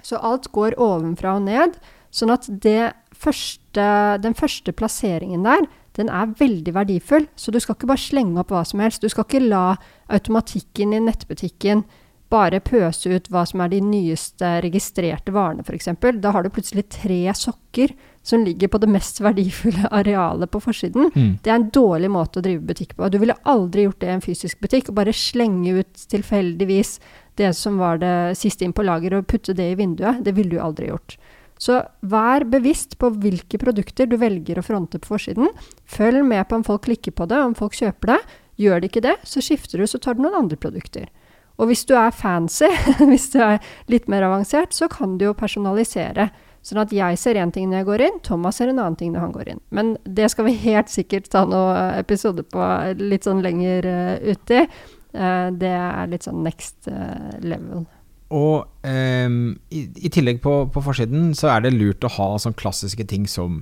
Så 0.02 0.20
alt 0.24 0.48
går 0.54 0.78
ovenfra 0.80 1.36
og 1.36 1.44
ned. 1.48 1.76
Sånn 2.10 2.32
at 2.32 2.48
det 2.48 2.92
første, 3.14 3.86
den 4.24 4.34
første 4.34 4.72
plasseringen 4.72 5.44
der, 5.46 5.68
den 5.98 6.08
er 6.08 6.32
veldig 6.38 6.74
verdifull. 6.74 7.26
Så 7.36 7.52
du 7.52 7.60
skal 7.60 7.76
ikke 7.76 7.90
bare 7.90 8.02
slenge 8.02 8.40
opp 8.40 8.54
hva 8.54 8.64
som 8.66 8.80
helst. 8.82 9.02
Du 9.02 9.10
skal 9.12 9.26
ikke 9.26 9.42
la 9.44 9.74
automatikken 10.10 10.94
i 10.96 11.02
nettbutikken 11.04 11.84
bare 12.30 12.60
pøse 12.62 13.10
ut 13.10 13.28
hva 13.32 13.42
som 13.48 13.62
er 13.64 13.72
de 13.72 13.80
nyeste 13.82 14.48
registrerte 14.64 15.34
varene, 15.34 15.64
f.eks. 15.66 15.90
Da 16.22 16.32
har 16.34 16.46
du 16.46 16.52
plutselig 16.54 16.86
tre 16.94 17.22
sokker 17.34 17.94
som 18.22 18.44
ligger 18.44 18.70
på 18.70 18.78
det 18.82 18.90
mest 18.92 19.18
verdifulle 19.24 19.88
arealet 20.00 20.50
på 20.52 20.60
forsiden. 20.62 21.10
Mm. 21.14 21.32
Det 21.42 21.50
er 21.50 21.56
en 21.56 21.70
dårlig 21.74 22.10
måte 22.12 22.40
å 22.40 22.44
drive 22.44 22.62
butikk 22.68 22.94
på. 22.96 23.08
Du 23.10 23.18
ville 23.22 23.38
aldri 23.48 23.86
gjort 23.88 24.00
det 24.02 24.10
i 24.10 24.14
en 24.14 24.24
fysisk 24.24 24.60
butikk, 24.62 24.90
og 24.90 25.00
bare 25.00 25.16
slenge 25.16 25.80
ut 25.80 26.06
tilfeldigvis 26.12 26.98
det 27.40 27.52
som 27.56 27.80
var 27.80 28.00
det 28.02 28.14
siste 28.38 28.66
inn 28.66 28.76
på 28.76 28.84
lager, 28.86 29.16
og 29.16 29.28
putte 29.30 29.56
det 29.56 29.72
i 29.72 29.78
vinduet. 29.78 30.22
Det 30.24 30.36
ville 30.36 30.54
du 30.54 30.62
aldri 30.62 30.90
gjort. 30.92 31.16
Så 31.60 31.80
vær 32.08 32.46
bevisst 32.48 32.96
på 33.00 33.10
hvilke 33.20 33.58
produkter 33.60 34.08
du 34.08 34.16
velger 34.20 34.60
å 34.60 34.64
fronte 34.64 35.00
på 35.00 35.16
forsiden. 35.16 35.50
Følg 35.84 36.22
med 36.24 36.46
på 36.48 36.56
om 36.56 36.64
folk 36.64 36.86
klikker 36.86 37.12
på 37.16 37.26
det, 37.28 37.40
om 37.42 37.56
folk 37.56 37.76
kjøper 37.76 38.14
det. 38.14 38.20
Gjør 38.60 38.80
de 38.80 38.88
ikke 38.88 39.02
det, 39.04 39.16
så 39.28 39.42
skifter 39.44 39.80
du, 39.80 39.88
så 39.88 40.00
tar 40.00 40.16
du 40.16 40.22
noen 40.24 40.38
andre 40.42 40.56
produkter. 40.60 41.08
Og 41.60 41.68
hvis 41.68 41.84
du 41.88 41.94
er 41.98 42.14
fancy, 42.16 42.70
hvis 43.10 43.28
du 43.34 43.40
er 43.44 43.60
litt 43.92 44.08
mer 44.10 44.26
avansert, 44.28 44.72
så 44.76 44.88
kan 44.90 45.18
du 45.20 45.28
jo 45.28 45.36
personalisere. 45.36 46.30
Sånn 46.64 46.82
at 46.82 46.90
jeg 46.92 47.16
ser 47.20 47.38
én 47.40 47.52
ting 47.52 47.70
når 47.70 47.80
jeg 47.80 47.88
går 47.88 48.02
inn, 48.04 48.18
Thomas 48.24 48.58
ser 48.60 48.72
en 48.72 48.80
annen 48.82 48.98
ting 49.00 49.14
når 49.14 49.24
han 49.24 49.36
går 49.36 49.52
inn. 49.54 49.62
Men 49.72 49.94
det 50.04 50.28
skal 50.32 50.48
vi 50.48 50.58
helt 50.66 50.92
sikkert 50.92 51.30
ta 51.32 51.46
noen 51.48 52.00
episoder 52.00 52.44
på 52.44 52.66
litt 53.00 53.28
sånn 53.28 53.40
lenger 53.44 53.88
uh, 53.88 54.16
uti. 54.28 54.66
Uh, 55.16 55.48
det 55.56 55.72
er 55.72 56.12
litt 56.12 56.28
sånn 56.28 56.44
next 56.44 56.90
uh, 56.92 57.32
level. 57.40 57.86
Og 58.30 58.62
um, 58.86 59.38
i, 59.74 59.80
i, 59.98 60.10
tillegg 60.12 60.38
på, 60.44 60.52
på, 60.70 60.82
forsiden 60.84 61.32
så 61.34 61.48
er 61.50 61.64
det 61.64 61.72
lurt 61.74 62.04
å 62.06 62.12
ha 62.14 62.28
sånne 62.38 62.60
klassiske 62.60 63.02
ting 63.10 63.24
som 63.26 63.58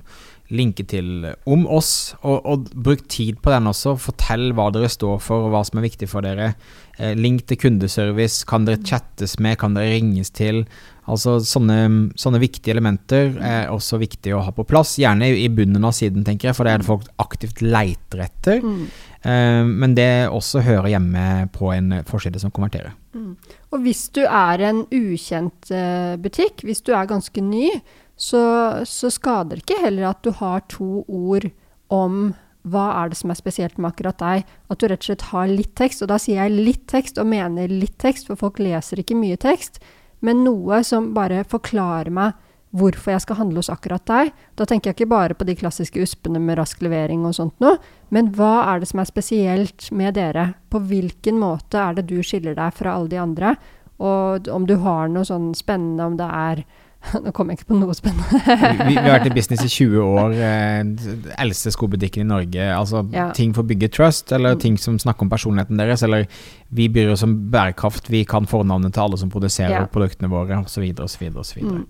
linke 0.53 0.83
til 0.89 1.25
om 1.49 1.65
oss, 1.69 2.13
og, 2.21 2.37
og, 2.45 2.69
bruk 2.73 3.01
tid 3.09 3.39
på 3.41 3.53
den 3.53 3.69
også. 3.69 3.95
Fortell 4.01 4.51
hva 4.57 4.69
dere 4.73 4.89
står 4.91 5.17
for, 5.25 5.47
og 5.47 5.55
hva 5.55 5.63
som 5.65 5.81
er 5.81 5.87
viktig 5.87 6.09
for 6.11 6.25
dere. 6.25 6.51
Eh, 6.99 7.15
link 7.15 7.45
til 7.47 7.55
kundeservice. 7.61 8.43
Kan 8.47 8.65
dere 8.67 8.81
chattes 8.83 9.37
med? 9.39 9.55
Kan 9.61 9.77
dere 9.77 9.93
ringes 9.93 10.33
til? 10.35 10.65
Altså 11.09 11.37
sånne, 11.47 12.09
sånne, 12.19 12.41
viktige 12.43 12.73
elementer 12.75 13.37
er 13.39 13.69
også 13.71 14.01
viktig 14.01 14.33
å 14.35 14.41
ha 14.43 14.51
på 14.53 14.65
plass. 14.67 14.97
Gjerne 14.99 15.29
i 15.31 15.47
bunnen 15.47 15.87
av 15.87 15.95
siden, 15.95 16.25
tenker 16.27 16.49
jeg, 16.49 16.57
for 16.57 16.67
det 16.67 16.73
er 16.73 16.83
det 16.83 16.89
folk 16.89 17.07
aktivt 17.23 17.63
leiter 17.63 18.25
etter. 18.27 18.59
Mm. 18.59 18.83
Uh, 19.23 19.63
men 19.71 19.95
det 19.97 20.27
også 20.27 20.61
hører 20.67 20.91
hjemme 20.91 21.23
på 21.55 21.71
en 21.73 22.01
forside 22.07 22.43
som 22.43 22.51
konverterer. 22.53 22.91
Mm. 23.15 23.31
Og 23.71 23.87
hvis 23.87 24.03
du 24.13 24.21
er 24.27 24.65
en 24.67 24.83
ukjent 24.91 25.71
uh, 25.71 26.19
butikk, 26.21 26.65
hvis 26.67 26.83
du 26.83 26.93
er 26.93 27.09
ganske 27.09 27.41
ny, 27.41 27.71
så, 28.19 28.43
så 28.83 29.09
skader 29.13 29.55
det 29.55 29.63
ikke 29.63 29.81
heller 29.87 30.11
at 30.11 30.21
du 30.27 30.35
har 30.35 30.67
to 30.67 31.05
ord 31.07 31.47
om 31.95 32.35
hva 32.67 32.89
er 32.99 33.11
det 33.11 33.17
som 33.19 33.31
er 33.31 33.39
spesielt 33.39 33.77
med 33.79 33.93
akkurat 33.93 34.19
deg? 34.19 34.49
At 34.69 34.81
du 34.81 34.87
rett 34.89 35.05
og 35.05 35.07
slett 35.07 35.29
har 35.29 35.47
litt 35.47 35.71
tekst. 35.79 36.03
Og 36.03 36.09
da 36.11 36.17
sier 36.19 36.43
jeg 36.43 36.57
litt 36.67 36.83
tekst, 36.91 37.17
og 37.21 37.29
mener 37.31 37.71
litt 37.71 37.95
tekst, 38.01 38.27
for 38.27 38.39
folk 38.39 38.59
leser 38.59 38.99
ikke 38.99 39.17
mye 39.17 39.39
tekst 39.39 39.79
men 40.25 40.43
noe 40.43 40.81
som 40.83 41.11
bare 41.15 41.43
forklarer 41.47 42.11
meg 42.13 42.37
hvorfor 42.75 43.15
jeg 43.15 43.23
skal 43.23 43.39
handle 43.39 43.63
hos 43.63 43.71
akkurat 43.73 44.03
deg. 44.05 44.31
Da 44.53 44.67
tenker 44.69 44.91
jeg 44.91 44.99
ikke 44.99 45.09
bare 45.09 45.37
på 45.37 45.47
de 45.47 45.55
klassiske 45.57 46.03
uspene 46.03 46.41
med 46.43 46.59
rask 46.59 46.83
levering 46.85 47.23
og 47.25 47.33
sånt 47.37 47.55
noe, 47.63 47.79
men 48.13 48.29
hva 48.37 48.67
er 48.69 48.81
det 48.81 48.91
som 48.91 49.01
er 49.01 49.09
spesielt 49.09 49.87
med 49.95 50.13
dere? 50.19 50.51
På 50.69 50.81
hvilken 50.83 51.39
måte 51.41 51.81
er 51.81 51.97
det 51.97 52.05
du 52.11 52.19
skiller 52.21 52.57
deg 52.57 52.75
fra 52.77 52.93
alle 52.93 53.09
de 53.09 53.21
andre? 53.21 53.55
Og 53.99 54.51
om 54.53 54.67
du 54.69 54.77
har 54.83 55.09
noe 55.09 55.25
sånn 55.27 55.49
spennende, 55.57 56.05
om 56.05 56.19
det 56.19 56.29
er 56.29 56.63
Nå 57.23 57.31
kom 57.35 57.49
jeg 57.49 57.59
ikke 57.59 57.69
på 57.71 57.77
noe 57.79 57.95
spennende. 57.95 58.39
vi, 58.43 58.91
vi, 58.91 58.97
har 58.99 59.15
vært 59.15 59.29
i 59.29 59.35
business 59.35 59.63
i 59.65 59.69
20 59.71 60.01
år. 60.03 60.33
Eh, 60.35 61.35
eldste 61.39 61.71
skobutikken 61.73 62.25
i 62.25 62.29
Norge. 62.29 62.65
Altså 62.75 63.05
ja. 63.13 63.29
ting 63.35 63.53
for 63.55 63.63
å 63.63 63.69
bygge 63.69 63.91
trust, 63.95 64.33
eller 64.35 64.57
mm. 64.57 64.63
ting 64.65 64.75
som 64.81 64.99
snakker 64.99 65.25
om 65.25 65.31
personligheten 65.31 65.79
deres. 65.79 66.03
Eller 66.05 66.27
vi 66.75 66.89
bryr 66.91 67.13
oss 67.13 67.23
om 67.25 67.37
bærekraft, 67.53 68.11
vi 68.11 68.25
kan 68.27 68.49
fornavnet 68.49 68.93
til 68.95 69.05
alle 69.05 69.21
som 69.21 69.31
produserer 69.31 69.79
ja. 69.79 69.87
produktene 69.91 70.31
våre, 70.31 70.59
osv. 70.65 70.85
osv. 71.05 71.25
osv. 71.39 71.63
Mm. 71.63 71.87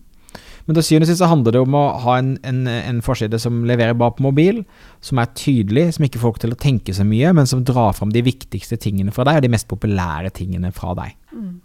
Men 0.70 0.78
til 0.78 0.86
syvende 0.86 1.08
og 1.08 1.10
sist 1.10 1.26
handler 1.26 1.56
det 1.56 1.62
om 1.66 1.76
å 1.80 1.84
ha 2.04 2.16
en, 2.22 2.36
en, 2.46 2.60
en, 2.70 3.00
forside 3.02 3.40
som 3.42 3.64
leverer 3.66 3.96
bare 3.98 4.14
på 4.14 4.22
mobil, 4.28 4.62
som 5.02 5.18
er 5.18 5.32
tydelig, 5.34 5.88
som 5.96 6.06
ikke 6.06 6.22
får 6.22 6.28
folk 6.28 6.44
til 6.44 6.54
å 6.54 6.60
tenke 6.62 6.94
så 6.94 7.02
mye, 7.08 7.32
men 7.34 7.50
som 7.50 7.64
drar 7.66 7.96
fram 7.98 8.14
de 8.14 8.22
viktigste 8.28 8.78
tingene 8.78 9.10
fra 9.16 9.26
deg, 9.26 9.40
og 9.40 9.48
de 9.48 9.52
mest 9.56 9.66
populære 9.72 10.30
tingene 10.38 10.70
fra 10.76 10.94
deg. 11.00 11.16
Mm. 11.34 11.56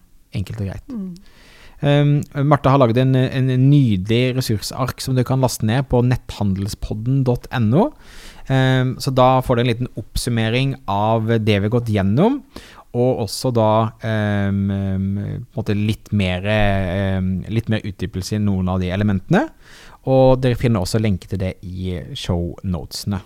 Enkelt 0.41 0.63
og 0.65 0.71
greit. 0.71 0.89
Mm. 0.89 1.11
Um, 1.81 2.21
Marte 2.47 2.71
har 2.71 2.81
laget 2.81 3.01
en, 3.03 3.15
en, 3.17 3.51
nydelig 3.69 4.37
ressursark 4.39 5.03
som 5.03 5.17
du 5.17 5.25
kan 5.27 5.43
laste 5.43 5.67
ned 5.69 5.89
på 5.91 6.03
netthandelspodden.no. 6.07 7.89
Um, 8.49 8.95
så 9.01 9.13
da 9.17 9.29
får 9.45 9.57
du 9.57 9.65
en 9.65 9.73
liten 9.73 9.93
oppsummering 10.01 10.77
av 10.91 11.29
det 11.41 11.59
vi 11.59 11.67
har 11.67 11.75
gått 11.75 11.93
gjennom, 11.93 12.43
og 12.95 13.25
også 13.25 13.51
da 13.57 13.71
um, 14.47 14.71
litt 15.75 16.13
mer, 16.15 16.47
litt 17.51 17.73
mer 17.73 17.83
utdypelse 17.83 18.37
i 18.39 18.45
noen 18.45 18.71
av 18.71 18.79
de 18.85 18.93
elementene. 18.95 19.49
Og 20.07 20.39
dere 20.45 20.59
finner 20.61 20.85
også 20.85 21.01
lenke 21.03 21.27
til 21.27 21.41
det 21.41 21.57
i 21.67 21.97
shownotesene. 22.15 23.19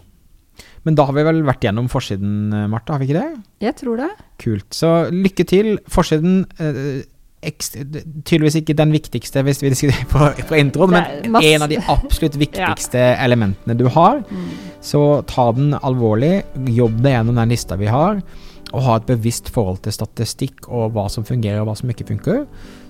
Men 0.87 0.97
da 0.97 1.05
har 1.09 1.15
vi 1.15 1.27
vel 1.27 1.43
vært 1.47 1.67
gjennom 1.67 1.91
forsiden, 1.93 2.55
Marte, 2.71 2.95
har 2.95 3.03
vi 3.03 3.11
ikke 3.11 3.21
det? 3.21 3.43
Jeg 3.67 3.77
tror 3.83 4.01
det. 4.01 4.09
Kult. 4.41 4.69
Så 4.75 4.93
lykke 5.13 5.45
til. 5.49 5.75
Forsiden 5.91 6.41
uh, 6.63 7.03
tydeligvis 7.39 8.59
ikke 8.61 8.75
den 8.79 8.93
viktigste 8.93 9.45
hvis 9.47 9.63
vi 9.63 9.71
diskuterer 9.71 10.09
på, 10.11 10.31
på 10.49 10.59
introen, 10.59 10.97
men 10.97 11.39
en 11.39 11.65
av 11.65 11.71
de 11.71 11.79
absolutt 11.87 12.39
viktigste 12.41 12.99
ja. 12.99 13.15
elementene 13.25 13.77
du 13.79 13.87
har. 13.95 14.25
Mm. 14.27 14.49
Så 14.85 15.03
ta 15.31 15.49
den 15.55 15.73
alvorlig, 15.79 16.43
jobb 16.75 17.01
deg 17.05 17.19
gjennom 17.19 17.39
den 17.39 17.55
lista 17.55 17.79
vi 17.79 17.91
har, 17.93 18.23
og 18.69 18.85
ha 18.85 18.99
et 18.99 19.09
bevisst 19.09 19.49
forhold 19.55 19.81
til 19.87 19.95
statistikk 19.95 20.69
og 20.69 20.93
hva 20.97 21.07
som 21.13 21.27
fungerer 21.27 21.63
og 21.63 21.71
hva 21.71 21.79
som 21.79 21.93
ikke 21.93 22.11
funker, 22.11 22.43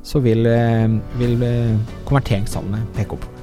så 0.02 0.22
vil, 0.24 0.46
eh, 0.48 0.88
vil 1.20 1.42
eh, 1.44 1.98
konverteringstallene 2.08 2.86
peke 2.96 3.18
opp. 3.18 3.37